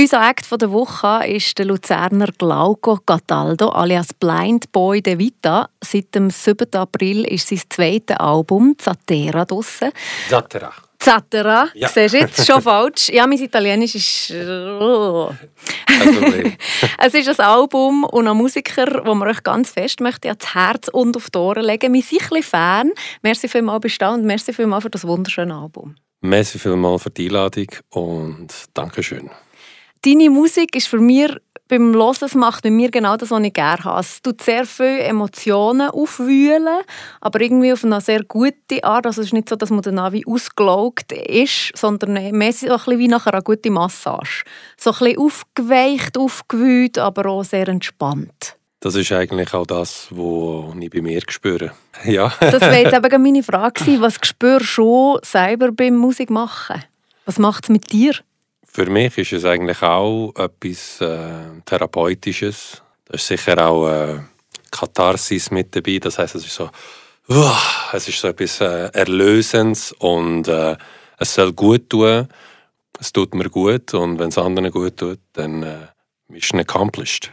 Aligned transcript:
Unser 0.00 0.26
Act 0.26 0.50
der 0.50 0.72
Woche 0.72 1.26
ist 1.26 1.58
der 1.58 1.66
Luzerner 1.66 2.28
Glauco 2.38 2.96
Cataldo 3.04 3.68
alias 3.68 4.14
Blind 4.14 4.72
Boy 4.72 5.02
de 5.02 5.18
Vita. 5.18 5.68
Seit 5.84 6.14
dem 6.14 6.30
7. 6.30 6.74
April 6.74 7.24
ist 7.26 7.48
sein 7.48 7.60
zweites 7.68 8.16
Album 8.16 8.74
Zatera 8.78 9.44
draussen. 9.44 9.90
Zatera. 10.30 10.72
Zatera, 10.98 11.68
ja. 11.74 11.88
siehst 11.88 12.14
du 12.14 12.18
jetzt 12.18 12.46
schon 12.46 12.62
falsch? 12.62 13.10
Ja, 13.10 13.26
mein 13.26 13.38
Italienisch 13.38 13.94
ist... 13.94 14.30
Oh. 14.30 15.30
es 16.98 17.12
ist 17.12 17.28
ein 17.28 17.46
Album 17.46 18.04
und 18.04 18.26
ein 18.26 18.36
Musiker, 18.36 19.02
wo 19.04 19.14
man 19.14 19.28
euch 19.28 19.42
ganz 19.42 19.72
fest 19.72 20.00
möchte 20.00 20.28
ans 20.28 20.54
Herz 20.54 20.88
und 20.88 21.16
auf 21.18 21.28
die 21.28 21.38
Ohren 21.38 21.64
legen. 21.64 21.92
Wir 21.92 22.02
sind 22.02 22.22
ein 22.22 22.28
bisschen 22.28 22.42
Fan. 22.44 22.92
Merci 23.20 23.46
vielmals 23.46 23.82
bestehen 23.82 24.14
und 24.14 24.24
merci 24.24 24.54
vielmals 24.54 24.84
für 24.84 24.90
das 24.90 25.06
wunderschöne 25.06 25.54
Album. 25.54 25.96
Merci 26.22 26.58
vielmals 26.58 27.02
für 27.02 27.10
die 27.10 27.26
Einladung 27.26 27.66
und 27.90 28.48
Dankeschön. 28.72 29.28
Deine 30.04 30.30
Musik 30.30 30.74
ist 30.74 30.88
für 30.88 30.98
mich 30.98 31.30
beim 31.68 31.94
Hören, 31.94 32.16
es 32.20 32.34
macht 32.34 32.64
mit 32.64 32.72
mir 32.72 32.90
genau 32.90 33.16
das, 33.16 33.30
was 33.30 33.40
ich 33.42 33.52
gerne 33.52 33.84
habe. 33.84 34.00
Es 34.00 34.20
tut 34.20 34.42
sehr 34.42 34.66
viele 34.66 34.98
Emotionen 34.98 35.90
aufwühlen, 35.90 36.80
aber 37.20 37.40
irgendwie 37.40 37.72
auf 37.72 37.84
eine 37.84 38.00
sehr 38.00 38.24
gute 38.24 38.82
Art. 38.82 39.06
Also 39.06 39.20
es 39.20 39.28
ist 39.28 39.32
nicht 39.32 39.48
so, 39.48 39.54
dass 39.54 39.70
man 39.70 39.80
dann 39.80 40.12
wie 40.12 40.26
ausgelaugt 40.26 41.12
ist, 41.12 41.70
sondern 41.76 42.14
mehr 42.36 42.52
so 42.52 42.66
ein 42.66 42.76
bisschen 42.76 42.98
wie 42.98 43.06
nach 43.06 43.26
einer 43.28 43.42
guten 43.42 43.74
Massage. 43.74 44.42
So 44.76 44.90
ein 44.90 44.98
bisschen 44.98 45.18
aufgeweicht, 45.18 46.18
aufgewühlt, 46.18 46.98
aber 46.98 47.26
auch 47.30 47.44
sehr 47.44 47.68
entspannt. 47.68 48.56
Das 48.80 48.96
ist 48.96 49.12
eigentlich 49.12 49.54
auch 49.54 49.66
das, 49.66 50.08
was 50.10 50.74
ich 50.80 50.90
bei 50.90 51.00
mir 51.00 51.22
spüre. 51.28 51.72
Ja. 52.04 52.32
das 52.40 52.60
wäre 52.60 52.82
jetzt 52.82 52.94
eben 53.04 53.22
meine 53.22 53.44
Frage 53.44 54.00
Was 54.00 54.18
spürst 54.20 54.78
du 54.78 55.18
selber 55.22 55.70
beim 55.70 55.94
Musikmachen? 55.94 56.82
Was 57.24 57.38
macht 57.38 57.64
es 57.64 57.70
mit 57.70 57.92
dir? 57.92 58.14
Für 58.74 58.88
mich 58.88 59.18
ist 59.18 59.34
es 59.34 59.44
eigentlich 59.44 59.82
auch 59.82 60.32
etwas 60.34 60.98
äh, 61.02 61.60
Therapeutisches. 61.66 62.80
Da 63.04 63.14
ist 63.14 63.26
sicher 63.26 63.68
auch 63.68 63.86
äh, 63.86 64.20
Katharsis 64.70 65.50
mit 65.50 65.76
dabei. 65.76 65.98
Das 65.98 66.18
heißt, 66.18 66.36
es 66.36 66.46
ist 66.46 66.54
so, 66.54 66.70
uh, 67.28 67.52
es 67.92 68.08
ist 68.08 68.18
so 68.18 68.28
etwas 68.28 68.62
äh, 68.62 68.88
Erlösendes 68.94 69.92
und 69.98 70.48
äh, 70.48 70.74
es 71.18 71.34
soll 71.34 71.52
gut 71.52 71.90
tun. 71.90 72.26
Es 72.98 73.12
tut 73.12 73.34
mir 73.34 73.50
gut 73.50 73.92
und 73.92 74.18
wenn 74.18 74.30
es 74.30 74.38
anderen 74.38 74.70
gut 74.70 74.96
tut, 74.96 75.20
dann 75.34 75.62
äh, 75.62 75.88
es 76.34 76.54
accomplished. 76.54 77.30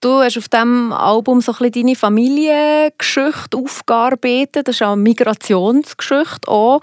Du 0.00 0.20
hast 0.20 0.38
auf 0.38 0.48
diesem 0.48 0.92
Album 0.92 1.40
so 1.40 1.52
ein 1.58 1.72
deine 1.72 1.96
Familiengeschichte 1.96 3.56
aufgearbeitet. 3.56 4.68
Das 4.68 4.76
ist 4.76 4.82
auch 4.82 4.92
eine 4.92 5.02
Migrationsgeschichte. 5.02 6.46
Auch. 6.46 6.80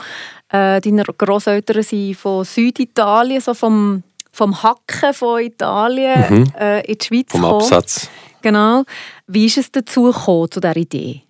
Äh, 0.49 0.81
deine 0.81 1.03
Großeltern 1.03 1.81
sind 1.81 2.15
von 2.15 2.43
Süditalien, 2.43 3.39
so 3.39 3.53
vom, 3.53 4.03
vom 4.33 4.61
Hacken 4.61 5.13
von 5.13 5.41
Italien 5.41 6.41
mhm. 6.41 6.53
äh, 6.59 6.81
in 6.81 6.97
die 6.97 7.05
Schweiz 7.05 7.31
Vom 7.31 7.41
gekommen. 7.41 7.61
Absatz. 7.61 8.09
Genau. 8.41 8.83
Wie 9.27 9.45
ist 9.45 9.57
es 9.57 9.71
dazu 9.71 10.11
gekommen, 10.11 10.51
zu 10.51 10.59
dieser 10.59 10.75
Idee? 10.75 11.21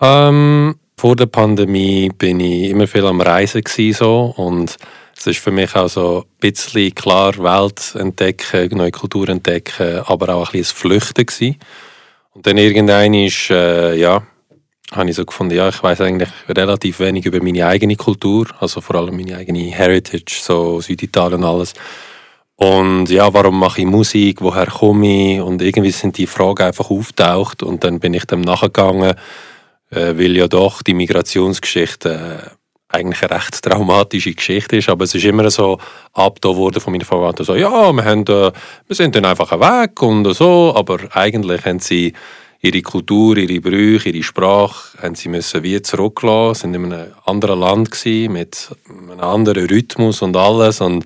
Ähm, 0.00 0.74
vor 0.96 1.14
der 1.14 1.26
Pandemie 1.26 2.10
bin 2.10 2.40
ich 2.40 2.70
immer 2.70 2.88
viel 2.88 3.06
am 3.06 3.20
Reisen 3.20 3.62
so 3.92 4.34
und 4.36 4.76
es 5.16 5.26
ist 5.26 5.40
für 5.40 5.50
mich 5.50 5.74
auch 5.74 5.88
so 5.88 6.24
ein 6.26 6.38
bisschen 6.40 6.94
klar 6.94 7.36
Welt 7.38 7.94
entdecken, 7.94 8.76
neue 8.76 8.90
Kultur 8.90 9.28
entdecken, 9.28 10.00
aber 10.06 10.34
auch 10.34 10.48
ein 10.48 10.58
bisschen 10.58 10.76
Flüchten 10.76 11.26
gewesen. 11.26 11.58
Und 12.34 12.46
dann 12.46 12.58
irgendwann 12.58 13.14
ist, 13.14 13.50
äh, 13.50 13.94
ja, 13.94 14.22
habe 14.90 15.10
ich 15.10 15.16
so 15.16 15.24
gefunden, 15.24 15.54
ja, 15.54 15.68
ich 15.68 15.82
weiß 15.82 16.00
eigentlich 16.00 16.30
relativ 16.48 17.00
wenig 17.00 17.26
über 17.26 17.42
meine 17.42 17.66
eigene 17.66 17.96
Kultur, 17.96 18.46
also 18.60 18.80
vor 18.80 18.96
allem 18.96 19.16
meine 19.16 19.36
eigene 19.36 19.70
Heritage, 19.70 20.40
so 20.40 20.80
Süditalien 20.80 21.42
und 21.42 21.48
alles. 21.48 21.74
Und 22.56 23.08
ja, 23.08 23.32
warum 23.32 23.58
mache 23.58 23.80
ich 23.80 23.86
Musik, 23.86 24.40
woher 24.40 24.66
komme 24.66 25.34
ich? 25.34 25.40
Und 25.40 25.62
irgendwie 25.62 25.90
sind 25.90 26.18
die 26.18 26.26
Fragen 26.26 26.62
einfach 26.62 26.90
auftaucht 26.90 27.62
und 27.62 27.82
dann 27.84 28.00
bin 28.00 28.14
ich 28.14 28.24
dem 28.26 28.42
nachgegangen, 28.42 29.14
äh, 29.90 30.14
weil 30.16 30.36
ja 30.36 30.48
doch 30.48 30.82
die 30.82 30.94
Migrationsgeschichte 30.94 32.52
äh, 32.54 32.61
eigentlich 32.92 33.22
eine 33.22 33.36
recht 33.36 33.62
traumatische 33.62 34.34
Geschichte 34.34 34.76
ist, 34.76 34.88
aber 34.88 35.04
es 35.04 35.14
ist 35.14 35.24
immer 35.24 35.50
so 35.50 35.78
abgetan 36.12 36.56
worden 36.56 36.80
von 36.80 36.92
meinen 36.92 37.04
Verwandten, 37.04 37.44
so, 37.44 37.54
ja, 37.54 37.92
wir, 37.92 38.04
haben, 38.04 38.22
äh, 38.22 38.52
wir 38.86 38.96
sind 38.96 39.16
dann 39.16 39.24
einfach 39.24 39.52
weg 39.52 40.00
und 40.02 40.32
so, 40.34 40.74
aber 40.76 40.98
eigentlich 41.12 41.64
haben 41.64 41.80
sie 41.80 42.12
ihre 42.60 42.82
Kultur, 42.82 43.36
ihre 43.36 43.60
Brüche, 43.60 44.10
ihre 44.10 44.22
Sprache 44.22 44.98
haben 45.02 45.14
sie 45.14 45.28
müssen 45.28 45.62
wie 45.62 45.80
zurücklassen, 45.82 46.72
sind 46.72 46.74
in 46.74 46.92
einem 46.92 47.12
anderen 47.24 47.60
Land 47.60 47.90
gewesen, 47.90 48.32
mit 48.32 48.68
einem 48.88 49.20
anderen 49.20 49.66
Rhythmus 49.66 50.22
und 50.22 50.36
alles 50.36 50.80
und 50.80 51.04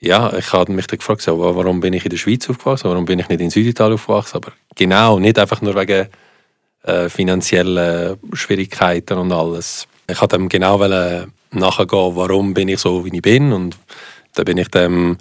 ja, 0.00 0.34
ich 0.34 0.52
habe 0.52 0.70
mich 0.70 0.86
dann 0.86 0.98
gefragt, 0.98 1.26
warum 1.26 1.80
bin 1.80 1.94
ich 1.94 2.04
in 2.04 2.10
der 2.10 2.18
Schweiz 2.18 2.48
aufgewachsen, 2.50 2.90
warum 2.90 3.06
bin 3.06 3.18
ich 3.18 3.28
nicht 3.28 3.40
in 3.40 3.48
Süditalien 3.48 3.94
aufgewachsen, 3.94 4.36
aber 4.36 4.52
genau, 4.76 5.18
nicht 5.18 5.38
einfach 5.38 5.62
nur 5.62 5.74
wegen 5.74 6.08
äh, 6.82 7.08
finanziellen 7.08 8.18
Schwierigkeiten 8.34 9.16
und 9.16 9.32
alles. 9.32 9.88
Ich 10.06 10.20
wollte 10.20 10.36
dem 10.36 10.48
genau 10.48 10.78
nachgehen, 10.78 12.16
warum 12.16 12.54
bin 12.54 12.68
ich 12.68 12.80
so, 12.80 13.04
wie 13.04 13.14
ich 13.14 13.22
bin 13.22 13.52
und 13.52 13.76
da 14.34 14.42
bin 14.42 14.58
ich 14.58 14.68
dem 14.68 15.16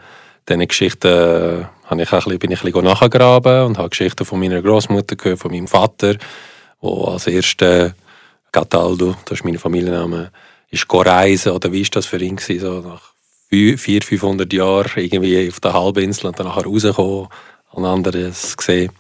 diesen 0.48 0.68
Geschichten 0.68 1.68
habe 1.86 2.02
ich 2.02 2.12
ein 2.12 2.20
bisschen, 2.20 2.40
bin 2.40 2.52
ich 2.52 2.62
ein 2.62 2.72
bisschen 2.72 2.86
nachgegraben 2.86 3.66
und 3.66 3.78
habe 3.78 3.90
Geschichten 3.90 4.26
von 4.26 4.40
meiner 4.40 4.62
Großmutter 4.62 5.16
gehört, 5.16 5.40
von 5.40 5.52
meinem 5.52 5.68
Vater, 5.68 6.16
der 6.16 7.08
als 7.08 7.28
erster 7.28 7.94
Cataldo, 8.52 9.16
das 9.26 9.40
ist 9.40 9.46
mein 9.46 9.58
Familienname, 9.58 10.32
ist 10.70 10.86
reisen 10.90 11.54
oder 11.54 11.72
wie 11.72 11.82
ist 11.82 11.96
das 11.96 12.06
für 12.06 12.22
ihn 12.22 12.36
gewesen, 12.36 12.60
so 12.60 12.82
nach 12.82 13.14
400, 13.50 14.04
500 14.04 14.52
Jahren 14.52 14.92
irgendwie 14.96 15.48
auf 15.48 15.60
der 15.60 15.74
Halbinsel 15.74 16.28
und 16.28 16.40
dann 16.40 16.48
nachher 16.48 16.66
rausgekommen 16.66 17.28
und 17.72 17.86
anderes 17.86 18.58
gesehen. 18.58 18.92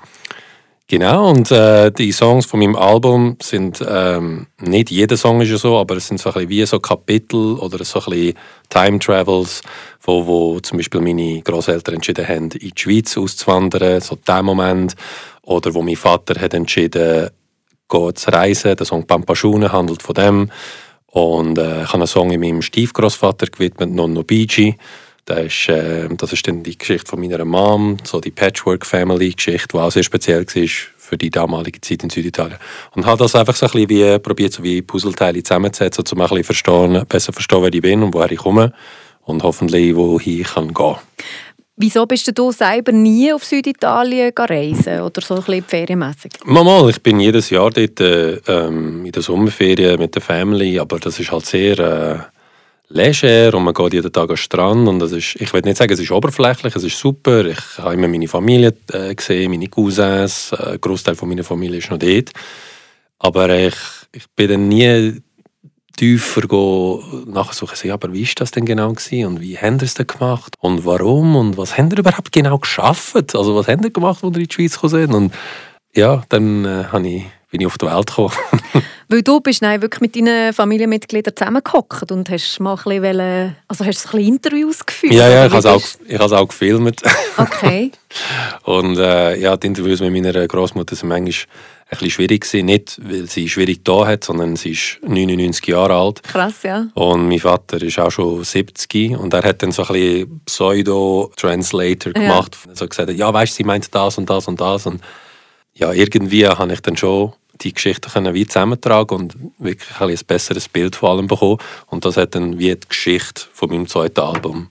Genau, 0.88 1.29
und 1.29 1.49
äh, 1.49 1.91
die 1.91 2.11
Songs 2.11 2.45
von 2.45 2.59
meinem 2.59 2.75
Album 2.75 3.38
sind, 3.41 3.83
ähm, 3.88 4.47
nicht 4.59 4.91
jeder 4.91 5.16
Song 5.16 5.39
ist 5.41 5.49
ja 5.49 5.57
so, 5.57 5.77
aber 5.77 5.95
es 5.95 6.07
sind 6.07 6.19
so 6.19 6.29
ein 6.29 6.33
bisschen 6.33 6.49
wie 6.49 6.66
so 6.66 6.79
Kapitel 6.79 7.53
oder 7.53 7.83
so 7.85 7.99
ein 7.99 8.05
bisschen 8.05 8.38
Time 8.69 8.99
Travels, 8.99 9.61
wo, 10.01 10.27
wo 10.27 10.59
zum 10.59 10.77
Beispiel 10.77 10.99
meine 10.99 11.41
Großeltern 11.41 11.95
entschieden 11.95 12.27
haben, 12.27 12.51
in 12.51 12.71
die 12.71 12.73
Schweiz 12.75 13.17
auszuwandern, 13.17 14.01
so 14.01 14.16
der 14.16 14.44
Moment. 14.44 14.95
Oder 15.41 15.73
wo 15.73 15.81
mein 15.81 15.95
Vater 15.95 16.39
hat 16.39 16.53
entschieden, 16.53 17.29
zu 17.89 18.29
reisen. 18.31 18.75
Der 18.75 18.85
Song 18.85 19.05
Pampascione 19.05 19.71
handelt 19.71 20.01
von 20.01 20.15
dem. 20.15 20.51
Und 21.07 21.57
äh, 21.57 21.83
ich 21.83 21.88
habe 21.88 21.95
einen 21.95 22.07
Song 22.07 22.31
in 22.31 22.39
meinem 22.39 22.61
Stiefgroßvater 22.61 23.47
gewidmet, 23.47 23.91
Nonno 23.91 24.23
Bigi. 24.23 24.77
Das 25.25 25.45
ist, 25.45 25.69
äh, 25.69 26.09
das 26.17 26.34
ist 26.34 26.47
dann 26.47 26.63
die 26.63 26.78
Geschichte 26.78 27.09
von 27.09 27.19
meiner 27.19 27.45
Mom, 27.45 27.97
so 28.03 28.19
die 28.19 28.31
Patchwork-Family-Geschichte, 28.31 29.69
die 29.73 29.78
auch 29.78 29.91
sehr 29.91 30.03
speziell 30.03 30.45
war 30.45 30.69
für 30.97 31.17
die 31.17 31.29
damalige 31.29 31.79
Zeit 31.79 32.03
in 32.03 32.09
Süditalien. 32.09 32.57
Und 32.95 33.06
habe 33.06 33.19
das 33.19 33.35
einfach 33.35 33.56
so 33.56 33.66
ein 33.66 33.72
bisschen 33.72 33.89
wie, 33.89 34.19
probiert, 34.19 34.53
so 34.53 34.63
wie 34.63 34.81
Puzzleteile 34.81 35.44
zusammenzusetzen, 35.44 36.03
um 36.12 36.22
ein 36.22 36.28
bisschen 36.28 36.44
verstehen, 36.44 37.06
besser 37.07 37.33
verstehen, 37.33 37.62
wer 37.62 37.73
ich 37.73 37.81
bin 37.81 38.03
und 38.03 38.13
woher 38.13 38.31
ich 38.31 38.39
komme 38.39 38.73
und 39.22 39.44
hoffentlich, 39.44 39.95
wohin 39.95 40.41
ich 40.41 40.47
kann 40.47 40.73
gehen 40.73 40.95
Wieso 41.75 42.06
bist 42.06 42.38
du 42.38 42.51
selber 42.51 42.91
nie 42.91 43.33
auf 43.33 43.44
Süditalien 43.44 44.31
reisen 44.38 45.01
oder 45.01 45.22
so 45.22 45.35
ein 45.35 45.44
bisschen 45.44 45.63
ferienmässig? 45.63 46.33
Mal, 46.45 46.89
ich 46.89 47.01
bin 47.01 47.19
jedes 47.19 47.50
Jahr 47.50 47.72
dort 47.72 48.00
äh, 48.00 48.35
ähm, 48.47 49.03
in 49.03 49.12
der 49.12 49.23
Sommerferien 49.23 50.00
mit 50.00 50.13
der 50.13 50.22
Family, 50.22 50.78
aber 50.78 51.00
das 51.00 51.19
ist 51.19 51.31
halt 51.31 51.47
sehr 51.47 51.79
äh, 51.79 52.32
leger 52.89 53.53
und 53.55 53.63
man 53.63 53.73
geht 53.73 53.94
jeden 53.94 54.11
Tag 54.11 54.29
am 54.29 54.38
Strand 54.38 54.88
und 54.88 54.99
das 54.99 55.11
ist, 55.11 55.35
ich 55.39 55.51
will 55.53 55.61
nicht 55.61 55.77
sagen, 55.77 55.94
es 55.94 55.99
ist 55.99 56.11
oberflächlich, 56.11 56.75
es 56.75 56.83
ist 56.83 56.99
super. 56.99 57.45
Ich 57.45 57.77
habe 57.77 57.94
immer 57.95 58.07
meine 58.07 58.27
Familie 58.27 58.73
äh, 58.91 59.16
gesehen, 59.16 59.51
meine 59.51 59.67
Cousins, 59.67 60.51
äh, 60.51 60.73
ein 60.73 60.81
Großteil 60.81 61.16
von 61.16 61.29
meiner 61.29 61.44
Familie 61.44 61.79
ist 61.79 61.89
noch 61.89 61.99
dort. 61.99 62.31
Aber 63.19 63.49
ich, 63.49 63.75
ich 64.11 64.25
bin 64.35 64.49
dann 64.49 64.67
nie 64.67 65.21
tiefer 65.95 66.41
nachsuchen, 67.27 67.75
so, 67.75 67.88
ja, 67.88 67.94
aber 67.94 68.11
wie 68.11 68.23
ist 68.23 68.39
das 68.41 68.51
denn 68.51 68.66
genau 68.66 68.91
gewesen 68.91 69.25
und 69.27 69.41
wie 69.41 69.57
haben 69.57 69.75
ihr 69.75 69.83
es 69.83 69.94
denn 69.94 70.07
gemacht 70.07 70.55
und 70.59 70.85
warum 70.85 71.35
und 71.35 71.57
was 71.57 71.77
haben 71.77 71.89
ihr 71.91 72.00
überhaupt 72.00 72.31
genau 72.31 72.57
geschafft? 72.57 73.35
Also 73.35 73.56
was 73.56 73.68
haben 73.68 73.83
ihr 73.83 73.91
gemacht, 73.91 74.24
als 74.24 74.35
ihr 74.35 74.41
in 74.41 74.47
die 74.47 74.53
Schweiz 74.53 74.74
gekommen 74.74 75.01
sind? 75.01 75.13
Und 75.13 75.33
ja, 75.95 76.24
dann 76.30 76.65
äh, 76.65 77.00
ich, 77.07 77.25
bin 77.53 77.61
ich 77.61 77.67
auf 77.67 77.77
die 77.77 77.85
Welt 77.85 78.07
gekommen. 78.07 78.33
Weil 79.09 79.21
du 79.21 79.39
bist 79.39 79.61
nein, 79.61 79.79
wirklich 79.79 80.01
mit 80.01 80.15
deinen 80.15 80.53
Familienmitgliedern 80.53 81.35
zusammengehockt 81.35 82.11
und 82.11 82.27
hast 82.31 82.59
mal 82.59 82.75
ein 82.75 83.01
bisschen, 83.01 83.55
also 83.67 83.85
hast 83.85 84.07
ein 84.07 84.11
bisschen 84.11 84.33
Interviews 84.33 84.83
geführt? 84.83 85.13
Ja, 85.13 85.29
ja, 85.29 85.45
ich 85.45 85.53
habe 85.53 85.77
es 86.07 86.19
auch, 86.19 86.31
auch 86.31 86.47
gefilmt. 86.47 87.01
Okay. 87.38 87.91
und 88.63 88.97
äh, 88.97 89.38
ja, 89.38 89.57
die 89.57 89.67
Interviews 89.67 90.00
mit 90.00 90.13
meiner 90.13 90.47
Großmutter 90.47 90.95
sind 90.95 91.09
manchmal 91.09 91.25
ein 91.25 91.89
bisschen 91.89 92.09
schwierig 92.09 92.41
gewesen. 92.41 92.65
Nicht, 92.65 93.00
weil 93.03 93.27
sie 93.27 93.50
schwierig 93.50 93.83
da 93.83 94.07
hat, 94.07 94.23
sondern 94.23 94.56
sie 94.56 94.71
ist 94.71 94.99
99 95.01 95.67
Jahre 95.67 95.95
alt. 95.95 96.23
Krass, 96.23 96.63
ja. 96.63 96.88
Und 96.95 97.27
mein 97.27 97.39
Vater 97.39 97.81
ist 97.81 97.99
auch 97.99 98.11
schon 98.11 98.44
70 98.44 99.17
und 99.17 99.33
er 99.33 99.44
hat 99.44 99.61
dann 99.61 99.71
so 99.71 99.83
ein 99.83 99.94
bisschen 99.94 100.41
Pseudo-Translator 100.45 102.13
gemacht. 102.13 102.57
Ja. 102.67 102.75
So 102.75 102.88
gesagt, 102.88 103.11
ja, 103.11 103.31
weißt 103.31 103.53
du, 103.53 103.57
sie 103.57 103.63
meint 103.63 103.94
das 103.94 104.17
und 104.17 104.29
das 104.29 104.47
und 104.47 104.59
das. 104.59 104.85
Und 104.85 105.01
ja, 105.75 105.91
irgendwie 105.91 106.47
habe 106.47 106.73
ich 106.73 106.81
dann 106.81 106.97
schon 106.97 107.33
die 107.61 107.73
Geschichten 107.73 108.09
können 108.09 108.33
wie 108.33 108.47
zusammentragen 108.47 109.17
und 109.17 109.35
wirklich 109.59 110.00
ein, 110.00 110.09
ein 110.09 110.19
besseres 110.27 110.67
Bild 110.67 110.95
von 110.95 111.09
allem 111.09 111.27
bekommen. 111.27 111.59
Und 111.88 112.05
das 112.05 112.17
hat 112.17 112.35
dann 112.35 112.57
wie 112.57 112.75
die 112.75 112.88
Geschichte 112.88 113.44
von 113.53 113.69
meinem 113.69 113.88
zweiten 113.88 114.19
Album 114.19 114.69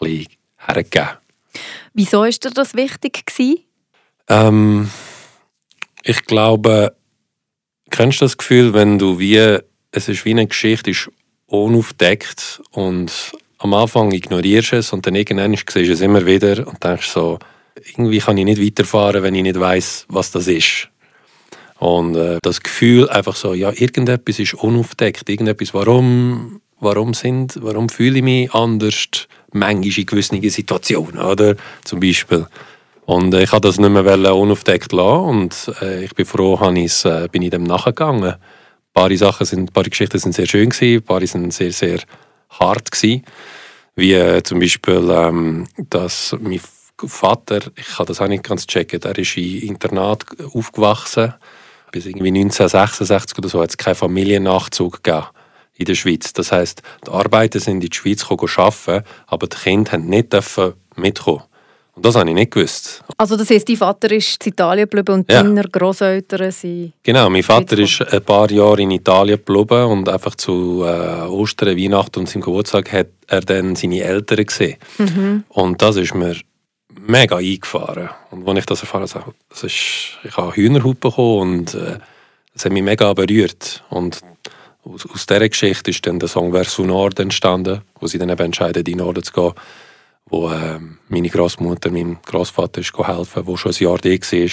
ein 0.00 0.06
bisschen 0.06 0.26
hergegeben. 0.58 1.10
Wieso 1.92 2.20
war 2.20 2.30
dir 2.30 2.50
das 2.50 2.74
wichtig? 2.74 3.26
Gewesen? 3.26 3.58
Ähm, 4.28 4.90
ich 6.02 6.24
glaube, 6.24 6.96
kennst 7.90 8.20
du 8.20 8.24
das 8.24 8.36
Gefühl, 8.36 8.74
wenn 8.74 8.98
du 8.98 9.18
wie, 9.18 9.58
es 9.92 10.08
ist 10.08 10.24
wie 10.24 10.30
eine 10.30 10.46
Geschichte, 10.46 10.90
ist 10.90 11.10
unaufdeckt 11.46 12.62
und 12.72 13.12
am 13.58 13.74
Anfang 13.74 14.10
ignorierst 14.12 14.72
du 14.72 14.76
es 14.76 14.92
und 14.92 15.06
dann 15.06 15.14
irgendwann 15.14 15.54
siehst 15.54 15.74
du 15.74 15.92
es 15.92 16.00
immer 16.00 16.26
wieder 16.26 16.66
und 16.66 16.82
denkst 16.82 17.08
so, 17.08 17.38
irgendwie 17.76 18.18
kann 18.18 18.36
ich 18.38 18.44
nicht 18.44 18.60
weiterfahren, 18.60 19.22
wenn 19.22 19.34
ich 19.34 19.42
nicht 19.42 19.58
weiß, 19.58 20.06
was 20.08 20.30
das 20.30 20.46
ist. 20.48 20.88
Und 21.84 22.16
äh, 22.16 22.38
das 22.40 22.62
Gefühl 22.62 23.10
einfach 23.10 23.36
so, 23.36 23.52
ja, 23.52 23.70
irgendetwas 23.70 24.38
ist 24.38 24.54
unaufdeckt, 24.54 25.28
irgendetwas, 25.28 25.74
warum, 25.74 26.62
warum 26.80 27.12
sind, 27.12 27.58
warum 27.60 27.90
fühle 27.90 28.16
ich 28.16 28.24
mich 28.24 28.54
anders, 28.54 29.28
manchmal 29.52 29.98
in 29.98 30.06
gewissen 30.06 30.48
Situationen, 30.48 31.20
oder? 31.20 31.56
Zum 31.84 32.00
Beispiel. 32.00 32.46
Und 33.04 33.34
äh, 33.34 33.42
ich 33.42 33.52
habe 33.52 33.68
das 33.68 33.78
nicht 33.78 33.90
mehr 33.90 34.34
unaufdeckt 34.34 34.92
lassen 34.92 35.28
und 35.28 35.72
äh, 35.82 36.04
ich 36.04 36.14
bin 36.14 36.24
froh, 36.24 36.58
äh, 36.58 37.28
bin 37.28 37.42
ich 37.42 37.50
dem 37.50 37.64
nachgegangen. 37.64 38.32
Ein 38.32 38.38
paar 38.94 39.14
Sachen 39.14 39.44
sind, 39.44 39.68
ein 39.68 39.72
paar 39.74 39.84
Geschichten 39.84 40.18
sind 40.18 40.34
sehr 40.34 40.46
schön 40.46 40.70
gewesen, 40.70 41.02
ein 41.02 41.02
paar 41.02 41.26
sind 41.26 41.52
sehr, 41.52 41.72
sehr 41.72 41.98
hart 42.48 42.92
gewesen. 42.92 43.26
Wie 43.94 44.14
äh, 44.14 44.42
zum 44.42 44.58
Beispiel, 44.58 45.06
ähm, 45.10 45.66
dass 45.90 46.34
mein 46.40 46.62
Vater, 46.96 47.60
ich 47.76 47.88
kann 47.88 48.06
das 48.06 48.22
auch 48.22 48.28
nicht 48.28 48.42
ganz 48.42 48.66
checken, 48.66 49.02
er 49.02 49.18
ist 49.18 49.36
in 49.36 49.68
Internat 49.68 50.24
aufgewachsen. 50.54 51.34
Bis 51.94 52.06
irgendwie 52.06 52.26
1966 52.26 53.38
oder 53.38 53.48
so 53.48 53.62
hat 53.62 53.70
es 53.70 53.76
keinen 53.76 53.94
Familiennachzug 53.94 55.00
gegeben 55.04 55.26
in 55.76 55.84
der 55.84 55.94
Schweiz. 55.94 56.32
Das 56.32 56.50
heißt, 56.50 56.82
die 57.06 57.10
Arbeiter 57.12 57.60
sind 57.60 57.84
in 57.84 57.88
die 57.88 57.96
Schweiz 57.96 58.28
arbeiten, 58.28 59.06
aber 59.28 59.46
die 59.46 59.56
Kinder 59.56 59.92
haben 59.92 60.06
nicht 60.06 60.34
mitkommen. 60.96 61.42
Und 61.94 62.04
das 62.04 62.16
habe 62.16 62.28
ich 62.28 62.34
nicht 62.34 62.50
gewusst. 62.50 63.04
Also 63.16 63.36
das 63.36 63.48
heisst, 63.48 63.68
dein 63.68 63.76
Vater 63.76 64.10
ist 64.10 64.44
in 64.44 64.50
Italien 64.50 64.90
geblieben 64.90 65.20
und 65.20 65.30
ja. 65.30 65.40
deine 65.40 65.62
Großeltern 65.62 66.50
sind... 66.50 66.94
Genau, 67.04 67.30
mein 67.30 67.44
Vater 67.44 67.78
ist 67.78 68.02
ein 68.02 68.22
paar 68.22 68.50
Jahre 68.50 68.82
in 68.82 68.90
Italien 68.90 69.36
geblieben 69.36 69.84
und 69.84 70.08
einfach 70.08 70.34
zu 70.34 70.82
äh, 70.84 71.28
Ostern, 71.28 71.78
Weihnachten 71.78 72.18
und 72.18 72.28
seinem 72.28 72.42
Geburtstag 72.42 72.92
hat 72.92 73.10
er 73.28 73.42
dann 73.42 73.76
seine 73.76 74.02
Eltern 74.02 74.44
gesehen. 74.44 74.76
Mhm. 74.98 75.44
Und 75.50 75.80
das 75.80 75.94
ist 75.94 76.12
mir 76.16 76.34
mega 77.00 77.36
eingefahren. 77.36 78.10
Und 78.30 78.48
als 78.48 78.58
ich 78.58 78.66
das 78.66 78.80
erfahren 78.80 79.08
habe, 79.14 79.34
das 79.48 79.64
ist, 79.64 80.18
ich 80.22 80.36
habe 80.36 80.54
Hühnerhaut 80.54 81.00
bekommen 81.00 81.40
und 81.40 81.74
äh, 81.74 81.98
hat 82.62 82.72
mich 82.72 82.82
mega 82.82 83.12
berührt. 83.12 83.82
Und 83.90 84.20
aus, 84.84 85.06
aus 85.06 85.26
dieser 85.26 85.48
Geschichte 85.48 85.90
ist 85.90 86.06
dann 86.06 86.18
der 86.18 86.28
Song 86.28 86.52
«Verso 86.52 86.84
Nord» 86.84 87.18
entstanden, 87.20 87.82
wo 88.00 88.06
sie 88.06 88.18
dann 88.18 88.28
eben 88.28 88.44
entscheiden, 88.44 88.80
in 88.80 88.84
den 88.84 88.98
Norden 88.98 89.22
zu 89.22 89.32
gehen 89.32 89.52
wo 90.26 90.50
äh, 90.50 90.80
meine 91.08 91.28
Großmutter 91.28 91.90
meinem 91.90 92.18
Großvater 92.24 92.80
ist 92.80 92.96
helfen, 92.96 93.46
wo 93.46 93.56
schon 93.56 93.72
ein 93.72 93.82
Jahr 93.82 93.98
da 93.98 94.08
war. 94.08 94.50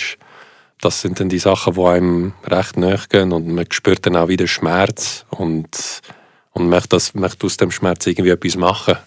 Das 0.79 1.01
sind 1.01 1.19
dann 1.19 1.29
die 1.29 1.39
Sachen, 1.39 1.75
die 1.75 1.81
einem 1.81 2.33
recht 2.43 2.77
nachgehen 2.77 3.31
und 3.31 3.47
man 3.47 3.65
spürt 3.71 4.05
dann 4.05 4.15
auch 4.15 4.27
wieder 4.27 4.47
Schmerz 4.47 5.25
und, 5.29 6.01
und 6.53 6.69
möchte, 6.69 6.89
das, 6.89 7.13
möchte 7.13 7.45
aus 7.45 7.57
dem 7.57 7.71
Schmerz 7.71 8.07
irgendwie 8.07 8.31
etwas 8.31 8.55
machen. 8.55 8.97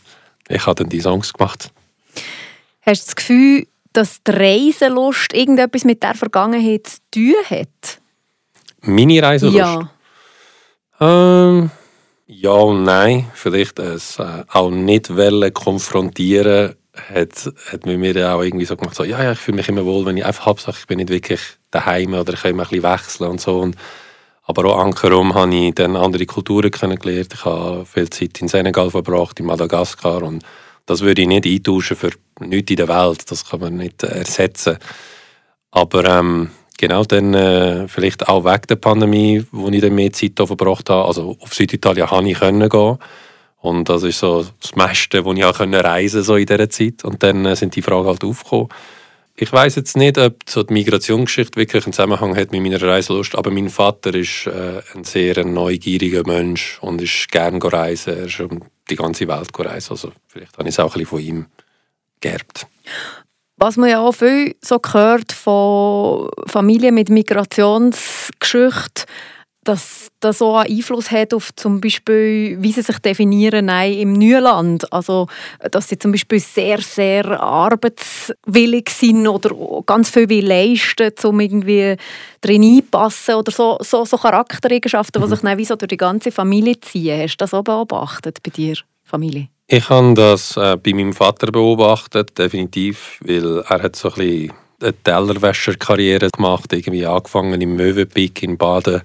Ich 0.48 0.66
habe 0.66 0.76
dann 0.76 0.88
diese 0.88 1.10
Angst 1.10 1.34
gemacht. 1.34 1.70
Hast 2.86 3.02
du 3.02 3.06
das 3.06 3.16
Gefühl, 3.16 3.66
dass 3.92 4.22
die 4.22 4.30
Reiselust 4.30 5.32
irgendetwas 5.32 5.84
mit 5.84 6.02
der 6.02 6.14
Vergangenheit 6.14 6.86
zu 6.86 6.98
tun 7.10 7.34
hat? 7.48 8.00
Meine 8.82 9.22
Reiselust? 9.22 9.56
Ja. 9.56 9.90
Ähm, 11.00 11.70
ja 12.26 12.50
und 12.50 12.82
nein. 12.82 13.30
Vielleicht 13.32 13.78
es 13.78 14.18
äh, 14.18 14.44
auch 14.52 14.70
nicht 14.70 15.16
wollen 15.16 15.54
konfrontieren 15.54 16.74
hat, 17.10 17.52
hat 17.72 17.86
mir 17.86 18.34
auch 18.34 18.42
irgendwie 18.42 18.64
so 18.64 18.76
gemacht, 18.76 18.94
so, 18.94 19.04
ja, 19.04 19.22
ja, 19.22 19.32
ich 19.32 19.38
fühle 19.38 19.56
mich 19.56 19.68
immer 19.68 19.84
wohl, 19.84 20.06
wenn 20.06 20.16
ich 20.16 20.24
einfach 20.24 20.46
Hauptsache, 20.46 20.76
ich 20.78 20.86
bin 20.86 20.98
nicht 20.98 21.08
wirklich 21.10 21.40
daheim 21.70 22.14
oder 22.14 22.34
ich 22.34 22.42
kann 22.42 22.52
immer 22.52 22.64
ein 22.64 22.68
bisschen 22.68 22.84
wechseln 22.84 23.30
und 23.30 23.40
so. 23.40 23.60
Und, 23.60 23.76
aber 24.44 24.66
auch 24.66 24.78
ankerum 24.78 25.34
habe 25.34 25.54
ich 25.54 25.74
dann 25.74 25.96
andere 25.96 26.26
Kulturen 26.26 26.70
kennengelernt. 26.70 27.32
Ich 27.32 27.44
habe 27.44 27.86
viel 27.86 28.10
Zeit 28.10 28.40
in 28.40 28.48
Senegal 28.48 28.90
verbracht, 28.90 29.40
in 29.40 29.46
Madagaskar 29.46 30.22
und 30.22 30.44
das 30.86 31.00
würde 31.00 31.22
ich 31.22 31.28
nicht 31.28 31.46
eintauschen 31.46 31.96
für 31.96 32.10
nichts 32.40 32.70
in 32.70 32.76
der 32.76 32.88
Welt. 32.88 33.30
Das 33.30 33.48
kann 33.48 33.60
man 33.60 33.76
nicht 33.76 34.02
ersetzen. 34.02 34.78
Aber 35.70 36.04
ähm, 36.04 36.50
Genau, 36.76 37.04
dann 37.04 37.34
äh, 37.34 37.86
vielleicht 37.86 38.28
auch 38.28 38.44
wegen 38.44 38.66
der 38.68 38.76
Pandemie, 38.76 39.44
wo 39.52 39.68
ich 39.68 39.80
dann 39.80 39.94
mehr 39.94 40.12
Zeit 40.12 40.32
verbracht 40.34 40.90
habe. 40.90 41.06
Also 41.06 41.36
auf 41.40 41.54
Süditalien 41.54 42.08
konnte 42.08 42.30
ich 42.30 42.40
gehen. 42.40 42.98
Und 43.60 43.88
das 43.88 44.02
ist 44.02 44.18
so 44.18 44.44
das 44.60 44.74
meiste, 44.74 45.24
wo 45.24 45.32
ich 45.32 45.44
auch 45.44 45.56
können 45.56 45.80
reisen 45.80 46.22
so 46.22 46.36
in 46.36 46.46
dieser 46.46 46.68
Zeit. 46.68 47.04
Und 47.04 47.22
dann 47.22 47.46
äh, 47.46 47.56
sind 47.56 47.76
die 47.76 47.82
Fragen 47.82 48.06
halt 48.06 48.24
aufgekommen. 48.24 48.68
Ich 49.36 49.52
weiß 49.52 49.76
jetzt 49.76 49.96
nicht, 49.96 50.18
ob 50.18 50.36
so 50.48 50.62
die 50.62 50.74
Migrationsgeschichte 50.74 51.58
wirklich 51.58 51.84
einen 51.86 51.92
Zusammenhang 51.92 52.36
hat 52.36 52.52
mit 52.52 52.62
meiner 52.62 52.80
Reiselust, 52.80 53.34
aber 53.34 53.50
mein 53.50 53.68
Vater 53.68 54.14
ist 54.14 54.46
äh, 54.46 54.80
ein 54.94 55.02
sehr 55.02 55.44
neugieriger 55.44 56.24
Mensch 56.24 56.78
und 56.82 57.00
ist 57.02 57.30
gerne 57.32 57.58
reisen. 57.62 58.16
Er 58.16 58.26
ist 58.26 58.42
die 58.90 58.96
ganze 58.96 59.28
Welt 59.28 59.50
reisen. 59.58 59.92
Also 59.92 60.12
vielleicht 60.26 60.56
habe 60.58 60.68
ich 60.68 60.74
es 60.74 60.80
auch 60.80 60.94
ein 60.94 61.00
bisschen 61.00 61.06
von 61.06 61.20
ihm 61.20 61.46
geerbt. 62.20 62.66
Was 63.56 63.76
man 63.76 63.88
ja 63.88 64.00
auch 64.00 64.12
viel 64.12 64.56
so 64.60 64.78
gehört 64.78 65.32
von 65.32 66.28
Familien 66.46 66.94
mit 66.94 67.08
Migrationsgeschichte, 67.08 69.04
dass 69.64 70.08
das 70.20 70.38
so 70.38 70.54
einen 70.54 70.76
Einfluss 70.76 71.10
hat 71.10 71.34
auf 71.34 71.54
zum 71.56 71.80
Beispiel, 71.80 72.56
wie 72.60 72.72
sie 72.72 72.82
sich 72.82 72.98
definieren 72.98 73.68
im 73.68 74.12
Neuland. 74.12 74.90
Also, 74.92 75.26
dass 75.70 75.88
sie 75.88 75.98
zum 75.98 76.12
Beispiel 76.12 76.40
sehr, 76.40 76.80
sehr 76.80 77.40
arbeitswillig 77.40 78.90
sind 78.90 79.26
oder 79.26 79.50
ganz 79.86 80.10
viel 80.10 80.46
leisten, 80.46 81.12
um 81.24 81.40
irgendwie 81.40 81.96
drin 82.40 82.62
einpassen 82.62 83.34
oder 83.34 83.52
so, 83.52 83.78
so, 83.80 84.04
so 84.04 84.16
Charaktereigenschaften, 84.16 85.20
die 85.20 85.26
mhm. 85.26 85.30
sich 85.30 85.40
dann 85.40 85.58
wie 85.58 85.64
so 85.64 85.76
durch 85.76 85.88
die 85.88 85.96
ganze 85.96 86.30
Familie 86.30 86.80
ziehen. 86.80 87.22
Hast 87.22 87.40
du 87.40 87.44
das 87.44 87.54
auch 87.54 87.64
beobachtet 87.64 88.38
bei 88.42 88.50
dir, 88.50 88.76
Familie? 89.02 89.48
Ich 89.66 89.88
habe 89.88 90.14
das 90.14 90.56
äh, 90.56 90.76
bei 90.76 90.92
meinem 90.92 91.14
Vater 91.14 91.50
beobachtet, 91.50 92.38
definitiv, 92.38 93.18
weil 93.24 93.64
er 93.66 93.82
hat 93.82 93.96
so 93.96 94.08
ein 94.10 94.14
bisschen 94.14 94.52
eine 94.80 95.02
Tellerwäscherkarriere 95.02 96.30
gemacht, 96.30 96.72
irgendwie 96.72 97.06
angefangen 97.06 97.60
im 97.60 97.76
Möwenpick 97.76 98.42
in 98.42 98.58
Baden, 98.58 99.02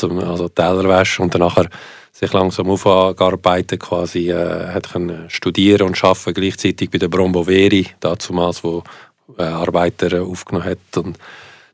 also 0.00 0.48
Tellerwäscher 0.48 1.22
und 1.22 1.34
dann 1.34 1.42
nachher 1.42 1.68
sich 2.12 2.32
langsam 2.32 2.70
aufarbeiten, 2.70 3.78
quasi 3.78 4.30
äh, 4.30 4.68
hat 4.68 4.92
können 4.92 5.30
studieren 5.30 5.88
und 5.88 6.02
arbeiten 6.02 6.34
gleichzeitig 6.34 6.90
bei 6.90 6.98
der 6.98 7.08
Bromboveri, 7.08 7.86
damals, 8.00 8.64
wo 8.64 8.82
äh, 9.38 9.42
Arbeiter 9.42 10.22
aufgenommen 10.22 10.66
hat 10.70 10.96
und 10.96 11.18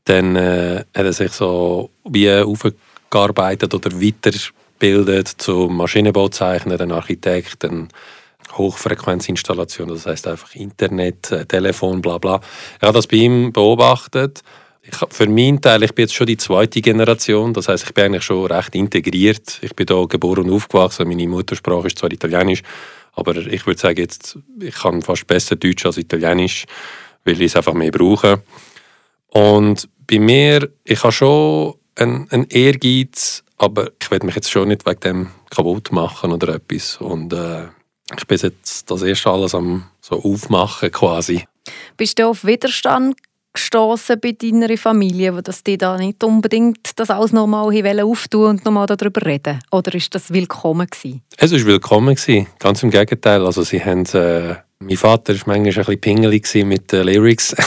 dann 0.04 0.36
äh, 0.36 0.84
hat 0.94 1.04
er 1.04 1.12
sich 1.12 1.32
so 1.32 1.90
wie 2.04 2.30
aufgearbeitet 2.30 3.72
oder 3.72 3.90
weiter 3.92 4.30
ausgebildet 4.30 5.28
zum 5.28 5.76
Maschinenbauzeichner, 5.76 6.80
ein 6.80 6.92
Architekt, 6.92 7.66
Hochfrequenzinstallation, 8.52 9.88
das 9.88 10.06
heißt 10.06 10.26
einfach 10.26 10.54
Internet, 10.54 11.32
äh, 11.32 11.46
Telefon, 11.46 12.02
bla 12.02 12.18
bla. 12.18 12.40
Ich 12.76 12.82
habe 12.82 12.92
das 12.92 13.06
bei 13.06 13.16
ihm 13.16 13.52
beobachtet. 13.52 14.42
Ich, 14.86 14.96
für 15.10 15.26
meinen 15.26 15.62
Teil, 15.62 15.82
ich 15.82 15.94
bin 15.94 16.02
jetzt 16.02 16.14
schon 16.14 16.26
die 16.26 16.36
zweite 16.36 16.82
Generation, 16.82 17.54
das 17.54 17.68
heißt, 17.68 17.84
ich 17.84 17.94
bin 17.94 18.04
eigentlich 18.04 18.22
schon 18.22 18.44
recht 18.46 18.74
integriert. 18.74 19.58
Ich 19.62 19.74
bin 19.74 19.86
hier 19.88 20.06
geboren 20.06 20.44
und 20.44 20.52
aufgewachsen, 20.52 21.08
meine 21.08 21.26
Muttersprache 21.26 21.86
ist 21.86 21.98
zwar 21.98 22.12
Italienisch, 22.12 22.62
aber 23.14 23.34
ich 23.36 23.66
würde 23.66 23.80
sagen, 23.80 24.00
jetzt, 24.00 24.38
ich 24.60 24.74
kann 24.74 25.00
fast 25.00 25.26
besser 25.26 25.56
Deutsch 25.56 25.86
als 25.86 25.96
Italienisch, 25.96 26.66
weil 27.24 27.40
ich 27.40 27.46
es 27.46 27.56
einfach 27.56 27.72
mehr 27.72 27.90
brauche. 27.90 28.42
Und 29.28 29.88
bei 30.06 30.18
mir, 30.18 30.68
ich 30.84 31.02
habe 31.02 31.12
schon 31.12 31.74
einen, 31.96 32.30
einen 32.30 32.46
Ehrgeiz, 32.50 33.42
aber 33.56 33.90
ich 34.00 34.10
werde 34.10 34.26
mich 34.26 34.34
jetzt 34.34 34.50
schon 34.50 34.68
nicht 34.68 34.84
wegen 34.84 35.00
dem 35.00 35.30
kaputt 35.48 35.92
machen 35.92 36.30
oder 36.30 36.56
etwas. 36.56 36.98
Und 36.98 37.32
äh, 37.32 37.68
ich 38.16 38.26
bin 38.26 38.38
jetzt 38.38 38.90
das 38.90 39.02
erste 39.02 39.30
alles 39.30 39.54
am 39.54 39.84
so 40.00 40.22
aufmachen 40.22 40.90
quasi. 40.92 41.46
Bist 41.96 42.18
du 42.18 42.28
auf 42.28 42.44
Widerstand 42.44 43.16
gestoßen 43.54 44.20
bei 44.20 44.32
deiner 44.32 44.76
Familie, 44.76 45.42
dass 45.42 45.62
die 45.62 45.78
da 45.78 45.96
nicht 45.96 46.22
unbedingt 46.22 46.90
das 46.96 47.10
alles 47.10 47.32
nochmal 47.32 47.72
auftun 48.02 48.50
und 48.50 48.64
nochmal 48.64 48.86
darüber 48.86 49.24
reden? 49.24 49.60
Oder 49.70 49.94
ist 49.94 50.14
das 50.14 50.32
willkommen 50.32 50.86
gewesen? 50.88 51.22
Es 51.38 51.52
war 51.52 51.64
willkommen 51.64 52.14
gewesen. 52.14 52.48
Ganz 52.58 52.82
im 52.82 52.90
Gegenteil. 52.90 53.46
Also 53.46 53.62
sie 53.62 53.82
haben 53.82 54.04
äh, 54.06 54.56
mein 54.86 54.96
Vater 54.96 55.34
war 55.34 55.40
manchmal 55.46 55.66
ein 55.66 55.84
bisschen 55.84 56.00
pingelig 56.00 56.54
mit 56.64 56.92
den 56.92 57.06
Lyrics. 57.06 57.54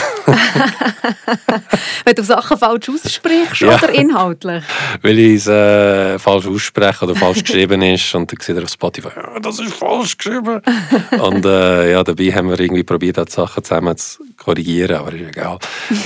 Wenn 2.04 2.14
du 2.14 2.22
Sachen 2.22 2.56
falsch 2.56 2.88
aussprichst 2.88 3.60
ja. 3.60 3.76
oder 3.76 3.90
inhaltlich? 3.90 4.62
Weil 5.02 5.18
ich 5.18 5.36
es 5.36 5.46
äh, 5.48 6.18
falsch 6.18 6.46
ausspreche 6.46 7.04
oder 7.04 7.14
falsch 7.14 7.42
geschrieben 7.42 7.82
ist 7.82 8.14
und 8.14 8.30
dann 8.30 8.40
sieht 8.40 8.56
er 8.56 8.62
auf 8.62 8.70
Spotify, 8.70 9.08
ja, 9.16 9.40
das 9.40 9.58
ist 9.58 9.74
falsch 9.74 10.16
geschrieben. 10.16 10.62
und 11.20 11.44
äh, 11.44 11.92
ja, 11.92 12.04
dabei 12.04 12.32
haben 12.32 12.50
wir 12.50 12.60
irgendwie 12.60 12.84
probiert, 12.84 13.16
die 13.16 13.30
Sachen 13.30 13.64
zusammen 13.64 13.96
zu 13.96 14.22
korrigieren, 14.36 14.96
aber 14.96 15.12
ist 15.12 15.28
egal. 15.28 15.58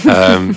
ähm, 0.08 0.56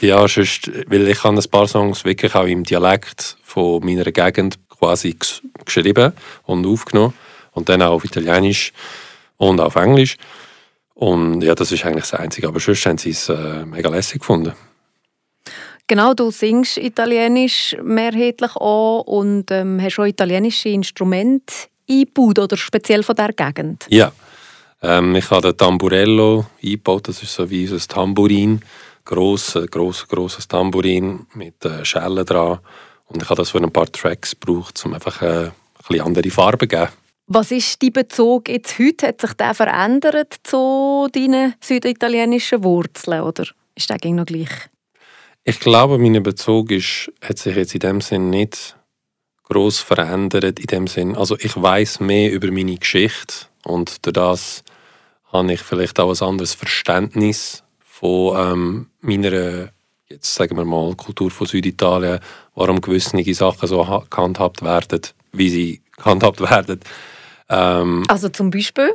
ja, 0.00 0.26
sonst, 0.28 0.70
weil 0.86 1.08
ich 1.08 1.24
habe 1.24 1.36
ein 1.36 1.50
paar 1.50 1.66
Songs 1.66 2.04
wirklich 2.04 2.34
auch 2.34 2.46
im 2.46 2.64
Dialekt 2.64 3.36
von 3.42 3.84
meiner 3.84 4.04
Gegend 4.04 4.58
quasi 4.68 5.16
geschrieben 5.64 6.12
und 6.44 6.66
aufgenommen 6.66 7.14
und 7.52 7.68
dann 7.68 7.82
auch 7.82 7.92
auf 7.92 8.04
Italienisch. 8.04 8.72
Und 9.36 9.60
auf 9.60 9.76
Englisch. 9.76 10.16
Und 10.94 11.42
ja, 11.42 11.54
das 11.54 11.72
ist 11.72 11.84
eigentlich 11.84 12.08
das 12.08 12.14
Einzige. 12.14 12.48
Aber 12.48 12.60
sonst 12.60 12.86
haben 12.86 12.98
sie 12.98 13.10
es 13.10 13.28
äh, 13.28 13.64
mega 13.64 13.88
lässig 13.88 14.20
gefunden. 14.20 14.52
Genau, 15.86 16.14
du 16.14 16.30
singst 16.30 16.78
Italienisch 16.78 17.76
mehrheitlich 17.82 18.56
auch 18.56 19.02
und 19.02 19.50
ähm, 19.50 19.80
hast 19.82 19.98
auch 19.98 20.06
italienische 20.06 20.70
Instrumente 20.70 21.52
eingebaut 21.88 22.38
oder 22.38 22.56
speziell 22.56 23.02
von 23.02 23.16
der 23.16 23.34
Gegend? 23.34 23.86
Ja, 23.90 24.12
ähm, 24.82 25.14
ich 25.16 25.30
habe 25.30 25.48
den 25.48 25.58
Tamburello 25.58 26.46
eingebaut, 26.62 27.08
das 27.08 27.22
ist 27.22 27.34
so 27.34 27.50
wie 27.50 27.66
ein 27.66 27.78
Tambourin, 27.86 28.62
grosses, 29.04 29.70
grosses, 29.70 30.08
grosses 30.08 30.48
Tambourin 30.48 31.26
mit 31.34 31.62
äh, 31.66 31.84
Schellen 31.84 32.24
dran 32.24 32.60
und 33.06 33.22
ich 33.22 33.28
habe 33.28 33.42
das 33.42 33.50
für 33.50 33.58
ein 33.58 33.70
paar 33.70 33.92
Tracks 33.92 34.38
gebraucht, 34.38 34.82
um 34.86 34.94
einfach 34.94 35.20
äh, 35.20 35.26
ein 35.26 35.52
bisschen 35.86 36.06
andere 36.06 36.30
Farben 36.30 36.60
zu 36.60 36.66
geben. 36.66 36.88
Was 37.26 37.50
ist 37.50 37.82
dein 37.82 37.92
Bezug 37.92 38.50
jetzt 38.50 38.78
heute? 38.78 39.08
Hat 39.08 39.20
sich 39.22 39.32
der 39.32 39.54
verändert 39.54 40.34
zu 40.42 41.08
deinen 41.10 41.54
süditalienischen 41.58 42.62
Wurzeln 42.62 43.22
oder 43.22 43.46
ist 43.74 43.88
der 43.88 43.98
noch 44.12 44.26
gleich? 44.26 44.50
Ich 45.44 45.58
glaube, 45.58 45.98
mein 45.98 46.22
Bezug 46.22 46.70
ist, 46.70 47.10
hat 47.22 47.38
sich 47.38 47.56
jetzt 47.56 47.74
in 47.74 47.80
dem 47.80 48.00
Sinn 48.02 48.28
nicht 48.28 48.76
groß 49.44 49.80
verändert. 49.80 50.58
In 50.58 50.66
dem 50.66 50.86
Sinn, 50.86 51.16
also 51.16 51.36
ich 51.38 51.60
weiß 51.60 52.00
mehr 52.00 52.30
über 52.30 52.50
meine 52.50 52.76
Geschichte 52.76 53.46
und 53.64 54.04
durch 54.04 54.12
das 54.12 54.64
habe 55.32 55.52
ich 55.52 55.60
vielleicht 55.60 55.98
auch 56.00 56.10
ein 56.10 56.28
anderes 56.28 56.52
Verständnis 56.52 57.62
von 57.78 58.36
ähm, 58.36 58.90
meiner, 59.00 59.70
jetzt 60.08 60.34
sagen 60.34 60.58
wir 60.58 60.64
mal, 60.66 60.94
Kultur 60.94 61.30
von 61.30 61.46
Süditalien, 61.46 62.20
warum 62.54 62.82
gewisse 62.82 63.34
Sachen 63.34 63.66
so 63.66 64.04
gehandhabt 64.10 64.62
werden, 64.62 65.00
wie 65.32 65.48
sie 65.48 65.82
gehandhabt 65.96 66.40
werden. 66.50 66.80
Ähm, 67.48 68.02
also 68.08 68.28
zum 68.28 68.50
Beispiel? 68.50 68.94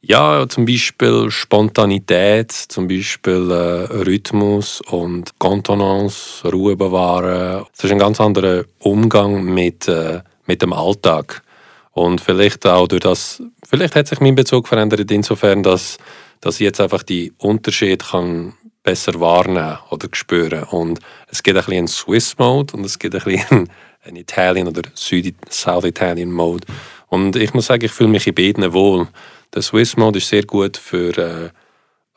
Ja, 0.00 0.48
zum 0.48 0.64
Beispiel 0.64 1.28
Spontanität, 1.30 2.52
zum 2.52 2.86
Beispiel 2.86 3.50
äh, 3.50 3.92
Rhythmus 4.04 4.80
und 4.90 5.36
Kontenance, 5.38 6.48
Ruhe 6.48 6.76
bewahren. 6.76 7.66
Es 7.76 7.82
ist 7.82 7.90
ein 7.90 7.98
ganz 7.98 8.20
anderer 8.20 8.64
Umgang 8.78 9.42
mit, 9.42 9.88
äh, 9.88 10.20
mit 10.46 10.62
dem 10.62 10.72
Alltag. 10.72 11.42
Und 11.90 12.20
vielleicht 12.20 12.64
auch 12.64 12.86
durch 12.86 13.00
das, 13.00 13.42
vielleicht 13.68 13.96
hat 13.96 14.06
sich 14.06 14.20
mein 14.20 14.36
Bezug 14.36 14.68
verändert 14.68 15.10
insofern, 15.10 15.64
dass, 15.64 15.98
dass 16.40 16.56
ich 16.56 16.60
jetzt 16.60 16.80
einfach 16.80 17.02
die 17.02 17.32
Unterschiede 17.38 18.04
kann 18.04 18.54
besser 18.84 19.18
wahrnehmen 19.18 19.78
oder 19.90 20.08
spüren. 20.12 20.62
Und 20.62 21.00
es 21.26 21.42
gibt 21.42 21.56
ein 21.58 21.64
bisschen 21.64 21.78
einen 21.78 21.88
Swiss 21.88 22.38
Mode 22.38 22.76
und 22.76 22.86
es 22.86 23.00
gibt 23.00 23.16
ein 23.16 23.22
bisschen 23.24 23.68
einen 24.04 24.16
Italian 24.16 24.68
oder 24.68 24.82
Süd 24.94 25.34
South 25.50 25.84
Italian 25.84 26.30
Mode. 26.30 26.66
Und 27.08 27.36
ich 27.36 27.54
muss 27.54 27.66
sagen, 27.66 27.84
ich 27.84 27.92
fühle 27.92 28.10
mich 28.10 28.26
in 28.26 28.34
beiden 28.34 28.72
wohl. 28.72 29.08
Der 29.54 29.62
Swiss 29.62 29.96
Mode 29.96 30.18
ist 30.18 30.28
sehr 30.28 30.44
gut 30.44 30.76
für 30.76 31.16
äh, 31.16 31.50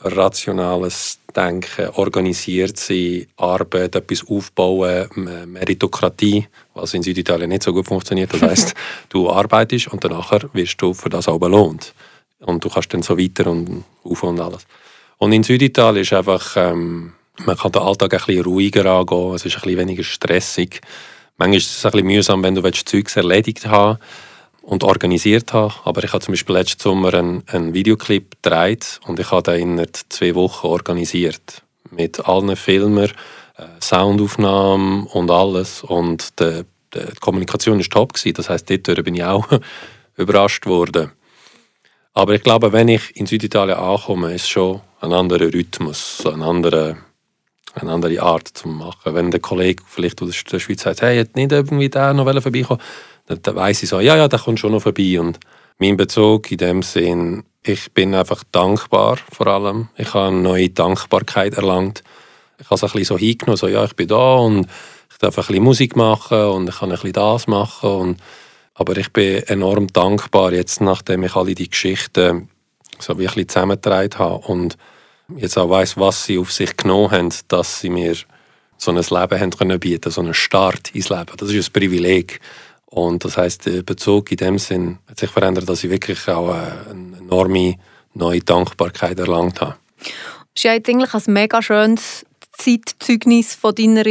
rationales 0.04 1.20
Denken, 1.34 1.88
organisiert 1.94 2.76
sein, 2.78 3.28
Arbeit, 3.38 3.96
etwas 3.96 4.28
aufbauen, 4.28 5.08
Meritokratie, 5.48 6.46
was 6.74 6.94
in 6.94 7.04
Süditalien 7.04 7.50
nicht 7.50 7.64
so 7.64 7.72
gut 7.72 7.88
funktioniert. 7.88 8.34
Das 8.34 8.42
heißt, 8.42 8.74
du 9.10 9.30
arbeitest 9.30 9.88
und 9.88 10.04
danach 10.04 10.34
wirst 10.52 10.82
du 10.82 10.94
für 10.94 11.10
das 11.10 11.30
auch 11.30 11.40
belohnt. 11.40 11.94
Und 12.40 12.66
du 12.66 12.70
kannst 12.70 12.94
dann 12.94 13.02
so 13.02 13.18
weiter 13.18 13.48
und 13.48 13.86
auf 14.04 14.24
und 14.24 14.42
alles. 14.42 14.66
Und 15.20 15.32
in 15.32 15.44
Süditalien 15.44 16.02
ist 16.02 16.12
einfach, 16.12 16.58
ähm, 16.58 17.14
man 17.46 17.56
kann 17.56 17.72
den 17.72 17.82
Alltag 17.82 18.14
ein 18.14 18.26
bisschen 18.26 18.44
ruhiger 18.44 18.86
angehen, 18.88 19.36
es 19.36 19.46
ist 19.46 19.56
ein 19.56 19.62
bisschen 19.62 19.78
weniger 19.78 20.04
stressig. 20.04 20.82
Manchmal 21.38 21.58
ist 21.58 21.78
es 21.78 21.86
ein 21.86 21.92
bisschen 21.92 22.08
mühsam, 22.08 22.44
wenn 22.44 22.56
du 22.56 22.72
Zeugs 22.72 23.16
erledigt 23.16 23.68
haben 23.68 24.00
willst 24.00 24.31
und 24.62 24.84
organisiert 24.84 25.54
habe. 25.54 25.74
Aber 25.84 26.04
ich 26.04 26.14
habe 26.14 26.24
zum 26.24 26.34
Beispiel 26.34 26.56
letzten 26.56 26.82
Sommer 26.82 27.14
einen, 27.14 27.44
einen 27.48 27.74
Videoclip 27.74 28.42
gedreht 28.42 29.00
und 29.06 29.20
ich 29.20 29.32
habe 29.32 29.52
den 29.52 29.78
in 29.78 29.88
zwei 30.10 30.36
Wochen 30.36 30.68
organisiert. 30.68 31.64
Mit 31.90 32.26
allen 32.26 32.56
Filmern, 32.56 33.12
äh, 33.58 33.64
Soundaufnahmen 33.82 35.08
und 35.08 35.30
alles. 35.30 35.84
Und 35.84 36.40
die, 36.40 36.64
die 36.94 37.16
Kommunikation 37.20 37.80
war 37.80 37.86
top. 37.86 38.14
Gewesen. 38.14 38.36
Das 38.36 38.50
heisst, 38.50 38.70
dort 38.70 39.04
bin 39.04 39.16
ich 39.16 39.24
auch 39.24 39.46
überrascht 40.16 40.66
worden. 40.66 41.12
Aber 42.14 42.34
ich 42.34 42.44
glaube, 42.44 42.74
wenn 42.74 42.88
ich 42.88 43.16
in 43.16 43.26
Süditalien 43.26 43.78
ankomme, 43.78 44.34
ist 44.34 44.44
es 44.44 44.50
schon 44.50 44.82
ein 45.00 45.14
anderer 45.14 45.54
Rhythmus, 45.54 46.26
eine 46.26 46.46
andere, 46.46 46.98
eine 47.74 47.92
andere 47.92 48.22
Art 48.22 48.50
zu 48.50 48.68
machen. 48.68 49.16
Wenn 49.16 49.32
der 49.32 49.40
Kollege 49.40 49.82
vielleicht 49.88 50.22
aus 50.22 50.44
der 50.44 50.60
Schweiz 50.60 50.82
sagt, 50.82 51.02
hey, 51.02 51.20
hat 51.20 51.36
nicht 51.36 51.52
irgendwie 51.52 51.90
der 51.90 52.14
noch 52.14 52.26
vorbeikommen 52.42 52.82
dann, 53.36 53.56
weiss 53.56 53.84
ich 53.84 53.90
so, 53.90 54.00
ja, 54.00 54.16
ja, 54.16 54.28
der 54.28 54.40
kommt 54.40 54.60
schon 54.60 54.72
noch 54.72 54.82
vorbei. 54.82 55.20
Und 55.20 55.40
mein 55.78 55.98
Bezug 55.98 56.52
in 56.52 56.58
dem 56.58 56.82
Sinn, 56.84 57.44
ich 57.64 57.92
bin 57.94 58.16
einfach 58.16 58.44
dankbar 58.52 59.18
vor 59.32 59.48
allem. 59.48 59.90
Ich 59.98 60.14
habe 60.14 60.28
eine 60.28 60.42
neue 60.42 60.70
Dankbarkeit 60.70 61.56
erlangt. 61.56 62.04
Ich 62.60 62.66
habe 62.66 62.76
es 62.76 62.84
ein 62.84 62.92
bisschen 62.92 63.06
so 63.06 63.18
hingenommen, 63.18 63.58
so, 63.58 63.68
ja, 63.68 63.84
ich 63.84 63.96
bin 63.96 64.08
da 64.08 64.36
und 64.36 64.68
ich 65.12 65.18
darf 65.18 65.38
ein 65.38 65.46
bisschen 65.46 65.64
Musik 65.64 65.96
machen 65.96 66.46
und 66.46 66.70
ich 66.70 66.78
kann 66.78 66.90
ein 66.90 66.96
bisschen 66.96 67.14
das 67.14 67.48
machen. 67.48 67.90
Und, 67.90 68.18
aber 68.76 68.98
ich 68.98 69.12
bin 69.12 69.44
enorm 69.44 69.88
dankbar 69.88 70.54
jetzt, 70.54 70.82
nachdem 70.82 71.24
ich 71.24 71.36
alle 71.36 71.56
die 71.56 71.70
Geschichten 71.70 72.50
so 73.00 73.18
wie 73.18 73.24
ein 73.24 73.34
bisschen 73.34 73.50
zusammengetragen 73.50 74.20
habe 74.20 74.48
und 74.48 74.78
jetzt 75.36 75.58
auch 75.58 75.70
weiss, 75.70 75.98
was 75.98 76.26
sie 76.26 76.38
auf 76.38 76.52
sich 76.52 76.78
genommen 76.78 77.12
haben, 77.12 77.34
dass 77.48 77.80
sie 77.80 77.90
mir 77.90 78.16
so 78.78 78.92
ein 78.92 78.98
Leben 78.98 79.40
haben 79.40 79.52
können 79.52 79.80
bieten, 79.80 80.12
so 80.12 80.22
einen 80.22 80.34
Start 80.34 80.90
ins 80.94 81.10
Leben. 81.10 81.32
Das 81.38 81.52
ist 81.52 81.70
ein 81.70 81.74
Privileg. 81.74 82.40
Und 82.92 83.24
das 83.24 83.38
heißt, 83.38 83.66
der 83.66 83.84
Bezug 83.84 84.32
in 84.32 84.38
dem 84.38 84.60
Sinn 84.60 85.00
hat 85.08 85.18
sich 85.18 85.30
verändert, 85.30 85.68
dass 85.68 85.84
ich 85.84 85.90
wirklich 85.90 86.28
auch 86.28 86.50
eine 86.50 87.18
enorme 87.20 87.76
neue 88.14 88.42
Dankbarkeit 88.42 89.18
erlangt 89.18 89.62
habe. 89.62 89.78
Das 89.98 90.10
ist 90.58 90.64
ja 90.64 90.74
jetzt 90.74 90.90
eigentlich 90.90 91.14
ein 91.14 91.34
mega 91.34 91.62
schönes 91.62 92.26
Zeitzeugnis 92.52 93.56
von 93.56 93.74
deiner 93.74 94.04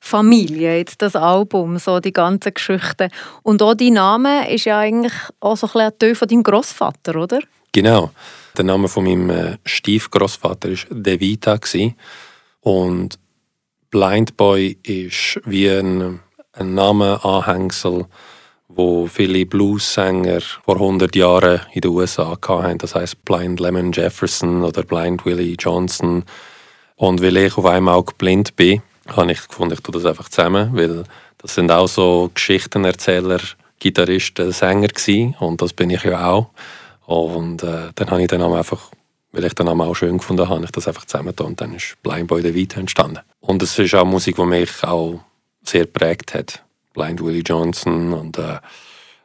Familie, 0.00 0.78
jetzt 0.78 1.00
das 1.02 1.14
Album, 1.14 1.78
so 1.78 2.00
die 2.00 2.12
ganzen 2.12 2.52
Geschichten. 2.52 3.10
Und 3.42 3.62
auch 3.62 3.74
dein 3.74 3.92
Name 3.92 4.52
ist 4.52 4.64
ja 4.64 4.80
eigentlich 4.80 5.12
auch 5.38 5.56
so 5.56 5.68
ein 5.72 5.92
bisschen 5.92 6.16
von 6.16 6.26
deinem 6.26 6.42
Großvater, 6.42 7.14
oder? 7.14 7.40
Genau. 7.70 8.10
Der 8.56 8.64
Name 8.64 8.88
von 8.88 9.04
meinem 9.04 9.30
äh, 9.30 9.56
Stiefgroßvater 9.64 10.70
war 10.70 10.76
De 10.90 11.20
Vita. 11.20 11.60
Und 12.60 13.20
Blind 13.90 14.36
Boy 14.36 14.78
ist 14.82 15.40
wie 15.44 15.68
ein 15.68 16.18
ein 16.52 16.74
Namenanhängsel, 16.74 18.06
wo 18.68 19.06
viele 19.06 19.46
Blues-Sänger 19.46 20.40
vor 20.64 20.76
100 20.76 21.14
Jahren 21.16 21.60
in 21.72 21.80
den 21.80 21.90
USA 21.90 22.36
hatten. 22.40 22.78
Das 22.78 22.94
heißt 22.94 23.24
Blind 23.24 23.60
Lemon 23.60 23.92
Jefferson 23.92 24.62
oder 24.62 24.82
Blind 24.82 25.24
Willie 25.24 25.56
Johnson. 25.58 26.24
Und 26.96 27.22
weil 27.22 27.36
ich 27.36 27.56
auf 27.56 27.66
einmal 27.66 27.94
auch 27.94 28.12
blind 28.12 28.56
bin, 28.56 28.82
habe 29.08 29.32
ich 29.32 29.46
gefunden, 29.46 29.74
ich 29.74 29.80
tue 29.80 29.94
das 29.94 30.04
einfach 30.04 30.28
zusammen, 30.28 30.70
weil 30.74 31.04
das 31.38 31.54
sind 31.54 31.70
auch 31.72 31.88
so 31.88 32.30
Geschichtenerzähler, 32.34 33.40
Gitarristen, 33.78 34.52
Sänger 34.52 34.88
gewesen. 34.88 35.34
und 35.40 35.62
das 35.62 35.72
bin 35.72 35.90
ich 35.90 36.04
ja 36.04 36.28
auch. 36.30 36.50
Und 37.06 37.62
äh, 37.62 37.90
dann 37.94 38.10
habe 38.10 38.22
ich 38.22 38.28
den 38.28 38.40
Namen 38.40 38.56
einfach, 38.56 38.90
weil 39.32 39.44
ich 39.44 39.54
den 39.54 39.66
Namen 39.66 39.80
auch 39.80 39.94
schön 39.94 40.18
gefunden 40.18 40.48
habe, 40.48 40.64
ich 40.64 40.70
das 40.70 40.86
einfach 40.86 41.06
zusammengetan 41.06 41.46
und 41.46 41.60
dann 41.60 41.74
ist 41.74 41.96
Blind 42.02 42.28
Boy 42.28 42.42
the 42.42 42.68
entstanden. 42.78 43.20
Und 43.40 43.62
es 43.62 43.78
ist 43.78 43.94
auch 43.94 44.04
Musik, 44.04 44.36
die 44.36 44.44
mich 44.44 44.84
auch 44.84 45.20
sehr 45.62 45.86
prägt 45.86 46.34
hat. 46.34 46.62
Blind 46.94 47.22
Willie 47.22 47.42
Johnson 47.42 48.12
und 48.12 48.38
äh, 48.38 48.58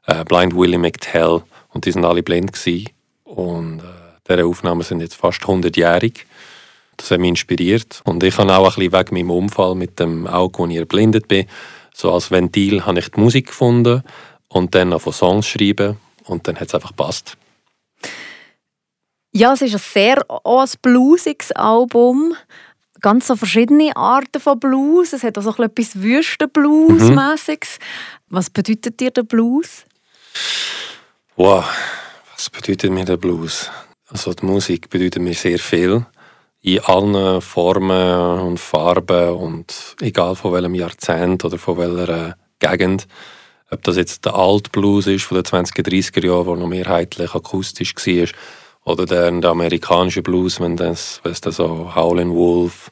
äh, 0.05 0.23
Blind 0.23 0.55
Willie 0.55 0.77
McTell. 0.77 1.41
Und 1.69 1.85
die 1.85 1.91
sind 1.91 2.05
alle 2.05 2.23
blind 2.23 2.53
gewesen. 2.53 2.89
Und 3.23 3.79
äh, 3.79 3.83
diese 4.29 4.45
Aufnahmen 4.45 4.83
sind 4.83 5.01
jetzt 5.01 5.15
fast 5.15 5.41
100-jährig. 5.41 6.25
Das 6.97 7.11
hat 7.11 7.19
mich 7.19 7.29
inspiriert. 7.29 8.01
Und 8.05 8.23
ich 8.23 8.37
habe 8.37 8.55
auch 8.55 8.77
ein 8.77 8.89
bisschen 8.89 8.93
wegen 8.93 9.15
meinem 9.15 9.31
Unfall 9.31 9.75
mit 9.75 9.99
dem 9.99 10.27
Auge, 10.27 10.59
wo 10.59 10.67
ich 10.67 10.77
erblindet 10.77 11.27
bin, 11.27 11.45
so 11.93 12.13
als 12.13 12.29
Ventil 12.29 12.85
habe 12.85 12.99
ich 12.99 13.09
die 13.09 13.19
Musik 13.19 13.47
gefunden 13.47 14.03
und 14.49 14.75
dann 14.75 14.99
von 14.99 15.13
Songs 15.13 15.47
schreiben 15.47 15.97
und 16.25 16.47
dann 16.47 16.59
hat 16.59 16.67
es 16.67 16.75
einfach 16.75 16.89
gepasst. 16.89 17.37
Ja, 19.31 19.53
es 19.53 19.61
ist 19.61 19.73
ein 19.73 19.79
sehr 19.79 20.25
auch 20.27 20.61
ein 20.61 20.69
bluesiges 20.81 21.51
Album 21.53 22.35
ganz 23.05 23.27
so 23.27 23.35
verschiedene 23.35 23.95
Arten 23.95 24.41
von 24.41 24.59
Blues. 24.59 25.13
Es 25.13 25.21
hat 25.21 25.37
auch 25.37 25.43
so 25.43 25.51
etwas 25.61 25.95
Wüstenblues-mäßiges. 25.95 27.77
Mhm. 27.77 28.29
Was 28.29 28.49
bedeutet 28.49 28.99
dir 28.99 29.11
der 29.11 29.21
Blues? 29.21 29.85
Wow, 31.35 31.63
was 32.33 32.49
bedeutet 32.49 32.89
mir 32.89 33.05
der 33.05 33.17
Blues? 33.17 33.69
Also 34.07 34.33
die 34.33 34.47
Musik 34.47 34.89
bedeutet 34.89 35.21
mir 35.21 35.35
sehr 35.35 35.59
viel. 35.59 36.03
In 36.61 36.79
allen 36.79 37.41
Formen 37.41 38.39
und 38.39 38.59
Farben 38.59 39.35
und 39.35 39.95
egal 40.01 40.35
von 40.35 40.53
welchem 40.53 40.73
Jahrzehnt 40.73 41.45
oder 41.45 41.59
von 41.59 41.77
welcher 41.77 42.35
Gegend. 42.57 43.05
Ob 43.69 43.83
das 43.83 43.97
jetzt 43.97 44.25
der 44.25 44.33
Altblues 44.33 45.05
ist 45.05 45.25
von 45.25 45.35
den 45.35 45.45
20er, 45.45 45.87
30er 45.87 46.25
Jahren, 46.25 46.47
der 46.47 46.55
noch 46.55 46.67
mehrheitlich 46.67 47.35
akustisch 47.35 47.93
war, 47.95 48.27
oder 48.85 49.05
der, 49.05 49.31
der 49.31 49.49
amerikanische 49.49 50.21
Blues, 50.21 50.61
wenn 50.61 50.77
das, 50.77 51.19
wenn 51.23 51.35
das 51.41 51.55
so 51.55 51.93
Howlin' 51.93 52.33
Wolf, 52.33 52.91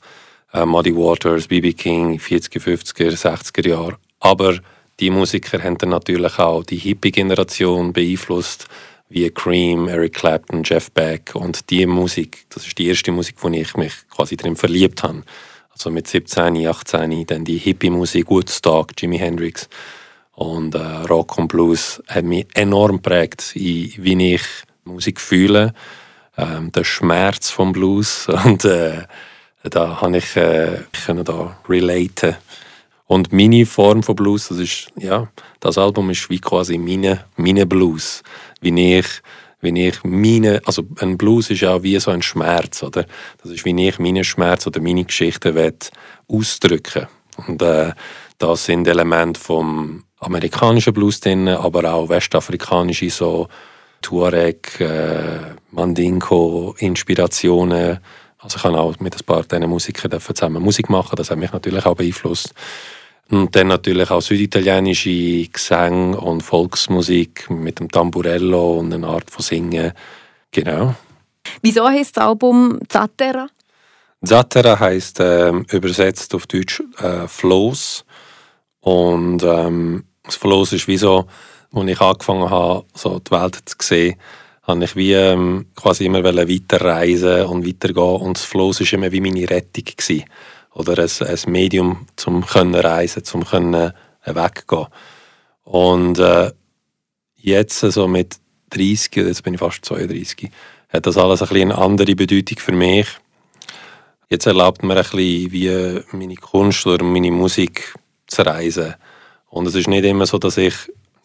äh, 0.51 0.65
Muddy 0.65 0.95
Waters, 0.95 1.47
B.B. 1.47 1.73
King, 1.73 2.19
40er, 2.19 2.59
50er, 2.59 3.11
60er 3.11 3.67
Jahre. 3.67 3.97
Aber 4.19 4.57
die 4.99 5.11
Musiker 5.11 5.61
haben 5.63 5.77
dann 5.77 5.89
natürlich 5.89 6.39
auch 6.39 6.63
die 6.63 6.77
Hippie-Generation 6.77 7.93
beeinflusst, 7.93 8.67
wie 9.09 9.29
Cream, 9.29 9.87
Eric 9.87 10.13
Clapton, 10.13 10.63
Jeff 10.63 10.89
Beck 10.91 11.35
und 11.35 11.69
die 11.69 11.85
Musik, 11.85 12.45
das 12.49 12.65
ist 12.65 12.77
die 12.79 12.87
erste 12.87 13.11
Musik, 13.11 13.35
wo 13.41 13.49
ich 13.49 13.77
mich 13.77 13.93
quasi 14.09 14.35
drin 14.35 14.55
verliebt 14.55 15.03
habe. 15.03 15.23
Also 15.69 15.91
mit 15.91 16.07
17, 16.07 16.65
18, 16.67 17.25
dann 17.27 17.45
die 17.45 17.57
Hippie-Musik, 17.57 18.29
Woodstock, 18.29 18.91
Jimi 18.97 19.19
Hendrix 19.19 19.69
und 20.31 20.73
äh, 20.73 20.79
Rock 20.79 21.37
und 21.37 21.47
Blues 21.47 22.01
hat 22.07 22.25
mich 22.25 22.47
enorm 22.55 22.97
geprägt, 22.97 23.51
wie 23.53 24.33
ich 24.33 24.43
Musik 24.85 25.19
fühle, 25.19 25.73
ähm, 26.37 26.71
der 26.71 26.83
Schmerz 26.83 27.49
vom 27.49 27.71
Blues 27.71 28.27
und 28.45 28.65
äh, 28.65 29.03
da 29.63 30.01
habe 30.01 30.17
ich, 30.17 30.35
äh, 30.35 30.81
ich 30.91 31.23
da 31.23 31.57
relaten. 31.69 32.35
Und 33.05 33.31
meine 33.31 33.65
Form 33.65 34.01
von 34.01 34.15
Blues, 34.15 34.47
das 34.47 34.59
ist, 34.59 34.87
ja, 34.97 35.27
das 35.59 35.77
Album 35.77 36.09
ist 36.09 36.29
wie 36.29 36.39
quasi 36.39 36.77
meine, 36.77 37.25
meine 37.35 37.65
Blues. 37.65 38.23
Wie 38.61 38.97
ich, 38.97 39.07
wie 39.61 39.87
ich 39.87 40.03
meine, 40.03 40.61
also 40.65 40.83
ein 40.99 41.17
Blues 41.17 41.49
ist 41.49 41.61
ja 41.61 41.83
wie 41.83 41.99
so 41.99 42.11
ein 42.11 42.21
Schmerz, 42.21 42.81
oder? 42.81 43.05
Das 43.41 43.51
ist, 43.51 43.65
wie 43.65 43.87
ich 43.87 43.99
meinen 43.99 44.23
Schmerz 44.23 44.67
oder 44.67 44.81
meine 44.81 45.05
Geschichte 45.05 45.73
ausdrücken 46.27 47.07
Und 47.47 47.61
äh, 47.61 47.91
das 48.37 48.65
sind 48.65 48.87
Elemente 48.87 49.39
vom 49.39 50.03
amerikanischen 50.19 50.93
Blues 50.93 51.19
drin, 51.19 51.47
aber 51.47 51.93
auch 51.93 52.09
westafrikanische, 52.09 53.09
so 53.09 53.47
Tuareg, 54.03 54.79
äh, 54.79 55.55
Mandinko, 55.71 56.75
Inspirationen, 56.77 57.99
also 58.37 58.57
ich 58.57 58.63
habe 58.63 58.79
auch 58.79 58.99
mit 58.99 59.15
ein 59.15 59.25
paar 59.25 59.43
diesen 59.43 59.69
Musikern 59.69 60.19
zusammen 60.19 60.61
Musik 60.61 60.89
machen, 60.89 61.15
das 61.15 61.31
hat 61.31 61.39
mich 61.39 61.51
natürlich 61.51 61.85
auch 61.85 61.95
beeinflusst. 61.95 62.53
Und 63.29 63.55
dann 63.55 63.67
natürlich 63.67 64.11
auch 64.11 64.21
süditalienische 64.21 65.47
Gesang 65.47 66.13
und 66.13 66.41
Volksmusik 66.41 67.49
mit 67.49 67.79
dem 67.79 67.89
Tamburello 67.89 68.79
und 68.79 68.93
einer 68.93 69.07
Art 69.07 69.31
von 69.31 69.41
Singen. 69.41 69.93
Genau. 70.51 70.93
Wieso 71.61 71.87
heißt 71.87 72.17
das 72.17 72.25
Album 72.25 72.79
Zatera? 72.89 73.47
Zatera 74.23 74.79
heißt 74.79 75.19
ähm, 75.21 75.65
übersetzt 75.71 76.35
auf 76.35 76.47
Deutsch 76.47 76.83
äh, 76.99 77.27
Flows. 77.27 78.05
Und 78.81 79.41
ähm, 79.43 80.03
das 80.23 80.35
Flows 80.35 80.73
ist 80.73 80.87
wie 80.87 80.97
so, 80.97 81.25
als 81.73 81.87
ich 81.87 82.01
angefangen 82.01 82.49
habe, 82.49 82.85
so 82.93 83.19
die 83.19 83.31
Welt 83.31 83.59
zu 83.65 83.75
sehen, 83.81 84.15
habe 84.63 84.83
ich 84.85 84.95
wie 84.95 85.13
ähm, 85.13 85.65
quasi 85.75 86.05
immer 86.05 86.23
weiterreisen 86.23 87.45
und 87.45 87.67
weitergehen 87.67 88.21
und 88.21 88.37
das 88.37 88.45
Floß 88.45 88.79
war 88.79 88.93
immer 88.93 89.11
wie 89.11 89.21
meine 89.21 89.49
Rettung 89.49 89.83
gewesen. 89.83 90.25
oder 90.73 91.03
ein, 91.03 91.27
ein 91.27 91.51
Medium 91.51 92.07
können 92.15 92.75
reisen, 92.75 93.23
zum 93.23 93.45
können 93.45 93.73
äh, 93.73 94.35
weggehen. 94.35 94.87
Und 95.65 96.19
äh, 96.19 96.51
jetzt 97.35 97.79
so 97.79 98.07
mit 98.07 98.37
30, 98.71 99.15
jetzt 99.17 99.43
bin 99.43 99.53
ich 99.53 99.59
fast 99.59 99.85
32, 99.85 100.49
hat 100.89 101.05
das 101.05 101.17
alles 101.17 101.41
ein 101.41 101.49
bisschen 101.49 101.71
eine 101.71 101.81
andere 101.81 102.15
Bedeutung 102.15 102.59
für 102.59 102.71
mich. 102.71 103.07
Jetzt 104.29 104.45
erlaubt 104.45 104.83
mir 104.83 104.95
ein 104.95 105.03
bisschen, 105.03 105.51
wie 105.51 106.01
meine 106.11 106.35
Kunst 106.35 106.87
oder 106.87 107.03
meine 107.03 107.31
Musik 107.31 107.93
zu 108.27 108.41
reisen. 108.43 108.95
Und 109.49 109.67
es 109.67 109.75
ist 109.75 109.87
nicht 109.87 110.05
immer 110.05 110.25
so, 110.25 110.39
dass 110.39 110.57
ich 110.57 110.73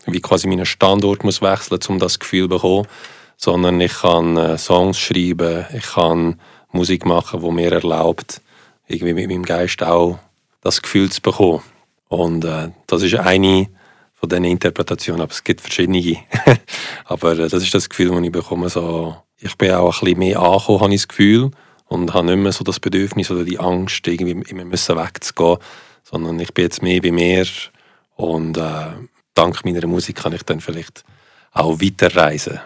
wie 0.07 0.21
quasi 0.21 0.49
meinen 0.49 0.67
Standort 0.67 1.25
muss 1.25 1.43
wechseln 1.43 1.79
muss, 1.79 1.89
um 1.89 1.99
das 1.99 2.19
Gefühl 2.19 2.45
zu 2.45 2.49
bekommen, 2.49 2.87
sondern 3.37 3.81
ich 3.81 3.93
kann 3.93 4.37
äh, 4.37 4.59
Songs 4.59 4.99
schreiben, 4.99 5.67
ich 5.75 5.87
kann 5.87 6.41
Musik 6.73 7.07
machen, 7.07 7.41
die 7.41 7.51
mir 7.51 7.73
erlaubt, 7.73 8.41
irgendwie 8.87 9.15
mit 9.15 9.29
meinem 9.29 9.45
Geist 9.45 9.83
auch 9.83 10.19
das 10.61 10.83
Gefühl 10.83 11.11
zu 11.11 11.23
bekommen. 11.23 11.63
Und 12.09 12.45
äh, 12.45 12.71
das 12.87 13.03
ist 13.03 13.15
eine 13.15 13.69
von 14.15 14.29
diesen 14.29 14.45
Interpretationen, 14.45 15.21
aber 15.21 15.31
es 15.31 15.45
gibt 15.45 15.61
verschiedene. 15.61 16.17
aber 17.05 17.39
äh, 17.39 17.49
das 17.49 17.63
ist 17.63 17.75
das 17.75 17.89
Gefühl, 17.89 18.11
das 18.11 18.23
ich 18.23 18.33
bekomme. 18.33 18.69
So, 18.69 19.17
ich 19.39 19.57
bin 19.57 19.71
auch 19.73 19.87
ein 19.87 20.01
bisschen 20.01 20.19
mehr 20.19 20.41
angekommen, 20.41 20.81
habe 20.81 20.95
ich 20.95 21.03
das 21.03 21.09
Gefühl, 21.09 21.51
und 21.89 22.13
habe 22.13 22.27
nicht 22.27 22.43
mehr 22.43 22.53
so 22.53 22.65
das 22.65 22.81
Bedürfnis 22.81 23.31
oder 23.31 23.45
die 23.45 23.59
Angst, 23.59 24.07
irgendwie 24.07 24.51
immer 24.51 24.71
wegzugehen, 24.71 25.59
sondern 26.03 26.39
ich 26.39 26.53
bin 26.53 26.65
jetzt 26.65 26.83
mehr 26.83 27.01
bei 27.01 27.13
mir 27.13 27.47
und 28.17 28.57
äh, 28.59 28.93
dank 29.39 29.65
meiner 29.65 29.87
Musik 29.87 30.17
kann 30.17 30.33
ich 30.33 30.43
dann 30.43 30.61
vielleicht 30.61 31.05
auch 31.53 31.81
weiterreisen. 31.81 32.61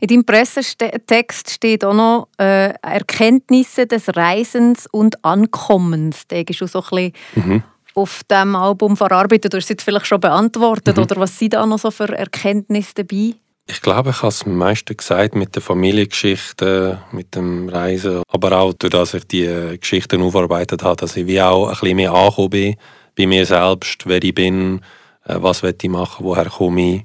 In 0.00 0.08
deinem 0.08 0.24
Pressetext 0.24 1.50
steht 1.50 1.84
auch 1.84 1.94
noch 1.94 2.28
äh, 2.38 2.74
Erkenntnisse 2.82 3.86
des 3.86 4.14
Reisens 4.14 4.86
und 4.90 5.24
Ankommens. 5.24 6.26
Da 6.28 6.36
ist 6.36 6.60
du 6.60 6.66
so 6.66 6.82
ein 6.90 7.12
bisschen 7.12 7.52
mhm. 7.52 7.62
auf 7.94 8.20
diesem 8.30 8.54
Album 8.54 8.96
verarbeitet. 8.96 9.52
Du 9.52 9.56
hast 9.56 9.64
es 9.64 9.70
jetzt 9.70 9.82
vielleicht 9.82 10.06
schon 10.06 10.20
beantwortet. 10.20 10.96
Mhm. 10.96 11.02
Oder 11.02 11.16
was 11.16 11.38
sind 11.38 11.54
da 11.54 11.64
noch 11.64 11.78
so 11.78 11.90
für 11.90 12.08
Erkenntnisse 12.16 12.94
dabei? 12.96 13.34
Ich 13.66 13.80
glaube, 13.80 14.10
ich 14.10 14.18
habe 14.18 14.28
es 14.28 14.44
am 14.44 14.56
meisten 14.56 14.96
gesagt 14.96 15.34
mit 15.34 15.54
der 15.54 15.62
Familiengeschichte, 15.62 16.98
mit 17.12 17.34
dem 17.34 17.68
Reisen. 17.68 18.22
Aber 18.28 18.52
auch 18.52 18.74
dadurch, 18.74 18.90
dass 18.90 19.14
ich 19.14 19.26
die 19.26 19.78
Geschichten 19.80 20.20
aufarbeitet 20.20 20.82
habe, 20.82 20.96
dass 20.96 21.16
ich 21.16 21.26
wie 21.26 21.40
auch 21.40 21.68
ein 21.68 21.74
bisschen 21.74 21.96
mehr 21.96 22.12
angekommen 22.12 22.50
bin 22.50 22.76
bei 23.16 23.26
mir 23.26 23.46
selbst, 23.46 24.06
wer 24.06 24.22
ich 24.22 24.34
bin, 24.34 24.80
äh, 25.24 25.36
was 25.38 25.62
ich 25.62 25.88
machen, 25.88 26.24
woher 26.24 26.46
komme 26.46 26.96
ich. 26.96 27.04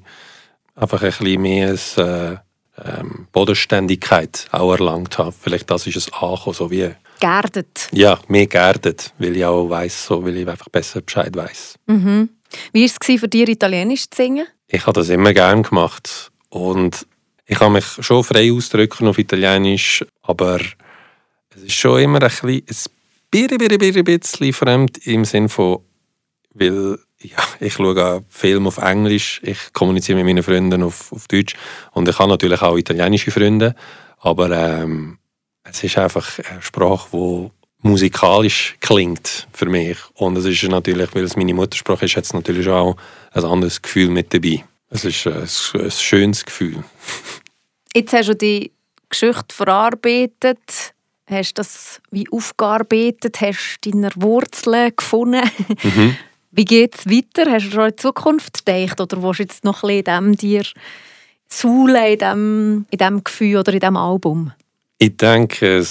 Einfach 0.76 1.02
ein 1.02 1.10
bisschen 1.10 1.42
mehr 1.42 1.70
ein, 1.70 2.04
äh, 2.04 2.38
ähm, 2.86 3.28
Bodenständigkeit 3.32 4.48
auch 4.52 4.72
erlangt 4.72 5.18
habe. 5.18 5.32
Vielleicht 5.32 5.70
das 5.70 5.88
ist 5.88 5.98
es 5.98 6.14
angekommen, 6.14 6.54
so 6.54 6.70
wie... 6.70 6.92
Geerdet. 7.20 7.90
Ja, 7.92 8.20
mehr 8.28 8.46
geerdet, 8.46 9.12
weil 9.18 9.36
ich 9.36 9.44
auch 9.44 9.68
weiss, 9.70 10.06
so, 10.06 10.24
weil 10.24 10.38
ich 10.38 10.48
einfach 10.48 10.70
besser 10.70 11.02
Bescheid 11.02 11.36
weiss. 11.36 11.74
Mhm. 11.88 12.30
Wie 12.72 12.82
war 12.82 12.86
es 12.86 13.20
für 13.20 13.28
dich, 13.28 13.50
Italienisch 13.50 14.08
zu 14.10 14.16
singen? 14.16 14.46
Ich 14.68 14.86
habe 14.86 15.00
das 15.00 15.10
immer 15.10 15.34
gerne 15.34 15.64
gemacht 15.64 16.32
und 16.50 17.08
ich 17.48 17.58
kann 17.58 17.74
mich 17.74 17.86
schon 18.02 18.24
frei 18.24 18.52
ausdrücken 18.52 19.08
auf 19.08 19.18
Italienisch, 19.18 20.06
aber 20.22 20.60
es 21.56 21.64
ist 21.64 21.74
schon 21.76 22.02
immer 22.02 22.22
ein 22.22 22.30
bisschen, 22.30 22.64
ein 23.34 24.04
bisschen 24.04 24.54
fremd 24.54 24.98
im 25.08 25.26
Sinne 25.26 25.50
von, 25.50 25.80
weil 26.54 27.00
ja, 27.22 27.38
ich 27.60 27.74
schaue 27.74 28.24
Filme 28.30 28.68
auf 28.68 28.78
Englisch, 28.78 29.42
ich 29.44 29.74
kommuniziere 29.74 30.18
mit 30.18 30.26
meinen 30.26 30.44
Freunden 30.44 30.84
auf, 30.84 31.12
auf 31.12 31.28
Deutsch 31.28 31.56
und 31.92 32.08
ich 32.08 32.20
habe 32.20 32.30
natürlich 32.30 32.62
auch 32.62 32.78
italienische 32.78 33.32
Freunde, 33.32 33.76
aber 34.20 34.52
ähm, 34.52 35.18
es 35.64 35.84
ist 35.84 35.98
einfach 35.98 36.40
eine 36.50 36.62
Sprache, 36.62 37.08
die 37.12 37.52
musikalisch 37.82 38.76
klingt 38.82 39.48
für 39.54 39.68
mich 39.68 39.98
und 40.14 40.38
es 40.38 40.46
ist 40.46 40.64
natürlich, 40.64 41.14
weil 41.16 41.24
es 41.24 41.36
meine 41.36 41.54
Muttersprache 41.54 42.06
ist, 42.06 42.18
hat 42.18 42.26
es 42.26 42.34
natürlich 42.34 42.68
auch 42.68 42.96
ein 43.32 43.46
anderes 43.46 43.82
Gefühl 43.82 44.10
mit 44.10 44.34
dabei. 44.34 44.64
Es 44.90 45.04
ist 45.04 45.28
ein, 45.28 45.48
ein 45.82 45.92
schönes 45.92 46.46
Gefühl. 46.46 46.84
Jetzt 47.94 48.14
hast 48.14 48.30
du 48.30 48.36
die 48.36 48.72
Geschichte 49.10 49.54
verarbeitet, 49.54 50.94
hast 51.28 51.54
das 51.56 52.02
wie 52.12 52.28
aufgearbeitet, 52.32 53.42
hast 53.42 53.80
deine 53.82 54.12
Wurzeln 54.16 54.94
gefunden. 54.96 55.50
Mhm. 55.84 56.18
Wie 56.58 56.66
geht 56.66 56.96
es 56.96 57.06
weiter? 57.06 57.52
Hast 57.52 57.68
du 57.68 57.72
schon 57.72 57.90
in 57.90 57.98
Zukunft 58.00 58.66
gedacht 58.66 59.00
oder 59.00 59.22
willst 59.22 59.40
du 59.40 59.44
jetzt 59.44 59.64
noch 59.64 59.84
ein 59.84 60.02
bisschen 60.04 60.26
in 60.26 60.34
dir 60.34 60.64
suhlen, 61.48 62.14
in 62.14 62.18
diesem, 62.18 62.86
in 62.90 62.98
diesem 62.98 63.24
Gefühl 63.24 63.58
oder 63.58 63.74
in 63.74 63.80
diesem 63.80 63.96
Album? 63.96 64.52
Ich 64.98 65.16
denke, 65.18 65.86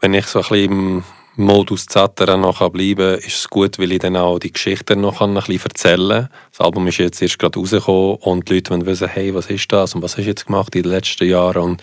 wenn 0.00 0.14
ich 0.14 0.24
so 0.24 0.38
ein 0.38 0.48
bisschen 0.48 0.72
im 0.72 1.04
Modus 1.36 1.84
Zatera 1.84 2.38
noch 2.38 2.66
bleiben 2.70 2.96
kann, 2.96 3.26
ist 3.26 3.36
es 3.36 3.50
gut, 3.50 3.78
weil 3.78 3.92
ich 3.92 3.98
dann 3.98 4.16
auch 4.16 4.38
die 4.38 4.54
Geschichten 4.54 5.02
noch 5.02 5.20
ein 5.20 5.34
bisschen 5.34 5.60
erzählen 5.60 6.08
kann. 6.08 6.28
Das 6.50 6.60
Album 6.62 6.86
ist 6.86 6.96
jetzt 6.96 7.20
erst 7.20 7.38
gerade 7.38 7.58
rausgekommen 7.58 8.16
und 8.16 8.48
die 8.48 8.54
Leute 8.54 8.86
wissen, 8.86 9.08
hey, 9.08 9.34
was 9.34 9.50
ist 9.50 9.70
das 9.70 9.94
und 9.94 10.00
was 10.00 10.12
hast 10.12 10.24
du 10.24 10.30
jetzt 10.30 10.46
gemacht 10.46 10.74
in 10.74 10.84
den 10.84 10.92
letzten 10.92 11.28
Jahren 11.28 11.62
und, 11.62 11.82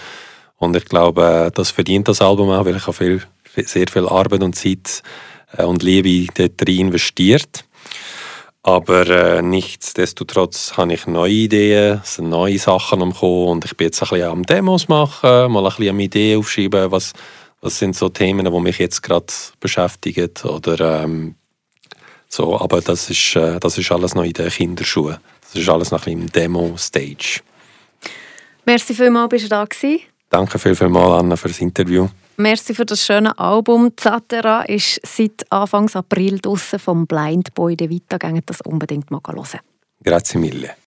und 0.58 0.76
ich 0.76 0.86
glaube, 0.86 1.52
das 1.54 1.70
verdient 1.70 2.08
das 2.08 2.20
Album 2.20 2.50
auch, 2.50 2.66
weil 2.66 2.78
ich 2.78 2.88
auch 2.88 2.96
viel, 2.96 3.22
sehr 3.58 3.86
viel 3.88 4.08
Arbeit 4.08 4.42
und 4.42 4.56
Zeit 4.56 5.04
äh, 5.56 5.66
und 5.66 5.84
Liebe 5.84 6.34
dort 6.34 6.68
investiert 6.68 7.64
aber 8.64 9.08
äh, 9.10 9.42
nichtsdestotrotz 9.42 10.78
habe 10.78 10.94
ich 10.94 11.06
neue 11.06 11.32
Ideen, 11.32 12.02
es 12.02 12.16
sind 12.16 12.30
neue 12.30 12.58
Sachen 12.58 13.02
am 13.02 13.14
Kommen 13.14 13.50
und 13.50 13.66
ich 13.66 13.76
bin 13.76 13.88
jetzt 13.88 14.02
ein 14.02 14.10
bisschen 14.10 14.30
am 14.30 14.44
Demos 14.44 14.88
machen, 14.88 15.52
mal 15.52 15.64
ein 15.64 15.70
bisschen 15.70 15.90
am 15.90 16.00
Ideen 16.00 16.40
aufschreiben, 16.40 16.90
was, 16.90 17.12
was 17.60 17.78
sind 17.78 17.96
so 17.96 18.08
Themen, 18.08 18.52
die 18.52 18.60
mich 18.60 18.78
jetzt 18.78 19.04
gerade 19.04 19.28
beschäftigen 19.60 20.32
oder 20.46 21.04
ähm, 21.04 21.36
so, 22.30 22.60
aber 22.60 22.82
das 22.82 23.10
ist, 23.10 23.36
äh, 23.36 23.60
das 23.60 23.78
ist 23.78 23.92
alles 23.92 24.16
noch 24.16 24.24
in 24.24 24.34
den 24.34 24.50
Kinderschuhen. 24.50 25.18
Das 25.42 25.62
ist 25.62 25.70
alles 25.70 25.92
noch 25.92 26.08
im 26.08 26.32
Demo-Stage. 26.32 27.42
Merci 28.66 28.96
vielmals, 28.96 29.30
bist 29.30 29.46
du 29.46 29.50
da 29.50 29.66
gewesen. 29.66 30.00
Danke 30.30 30.58
viel, 30.58 30.74
vielmals, 30.74 31.22
Anna, 31.22 31.36
für 31.36 31.50
das 31.50 31.60
Interview. 31.60 32.08
Merci 32.38 32.74
für 32.74 32.86
das 32.86 33.06
schöne 33.06 33.38
Album. 33.38 33.92
Zatera 33.96 34.64
ist 34.64 35.00
seit 35.06 35.46
Anfang 35.52 35.90
April 35.94 36.40
draussen 36.40 36.80
vom 36.80 37.06
Blind 37.06 37.54
Boy 37.54 37.76
De 37.78 37.90
Vita. 37.90 38.18
Geht 38.18 38.50
das 38.50 38.62
unbedingt 38.62 39.12
mal 39.12 39.22
hören. 39.26 39.60
Grazie 40.04 40.40
mille. 40.40 40.83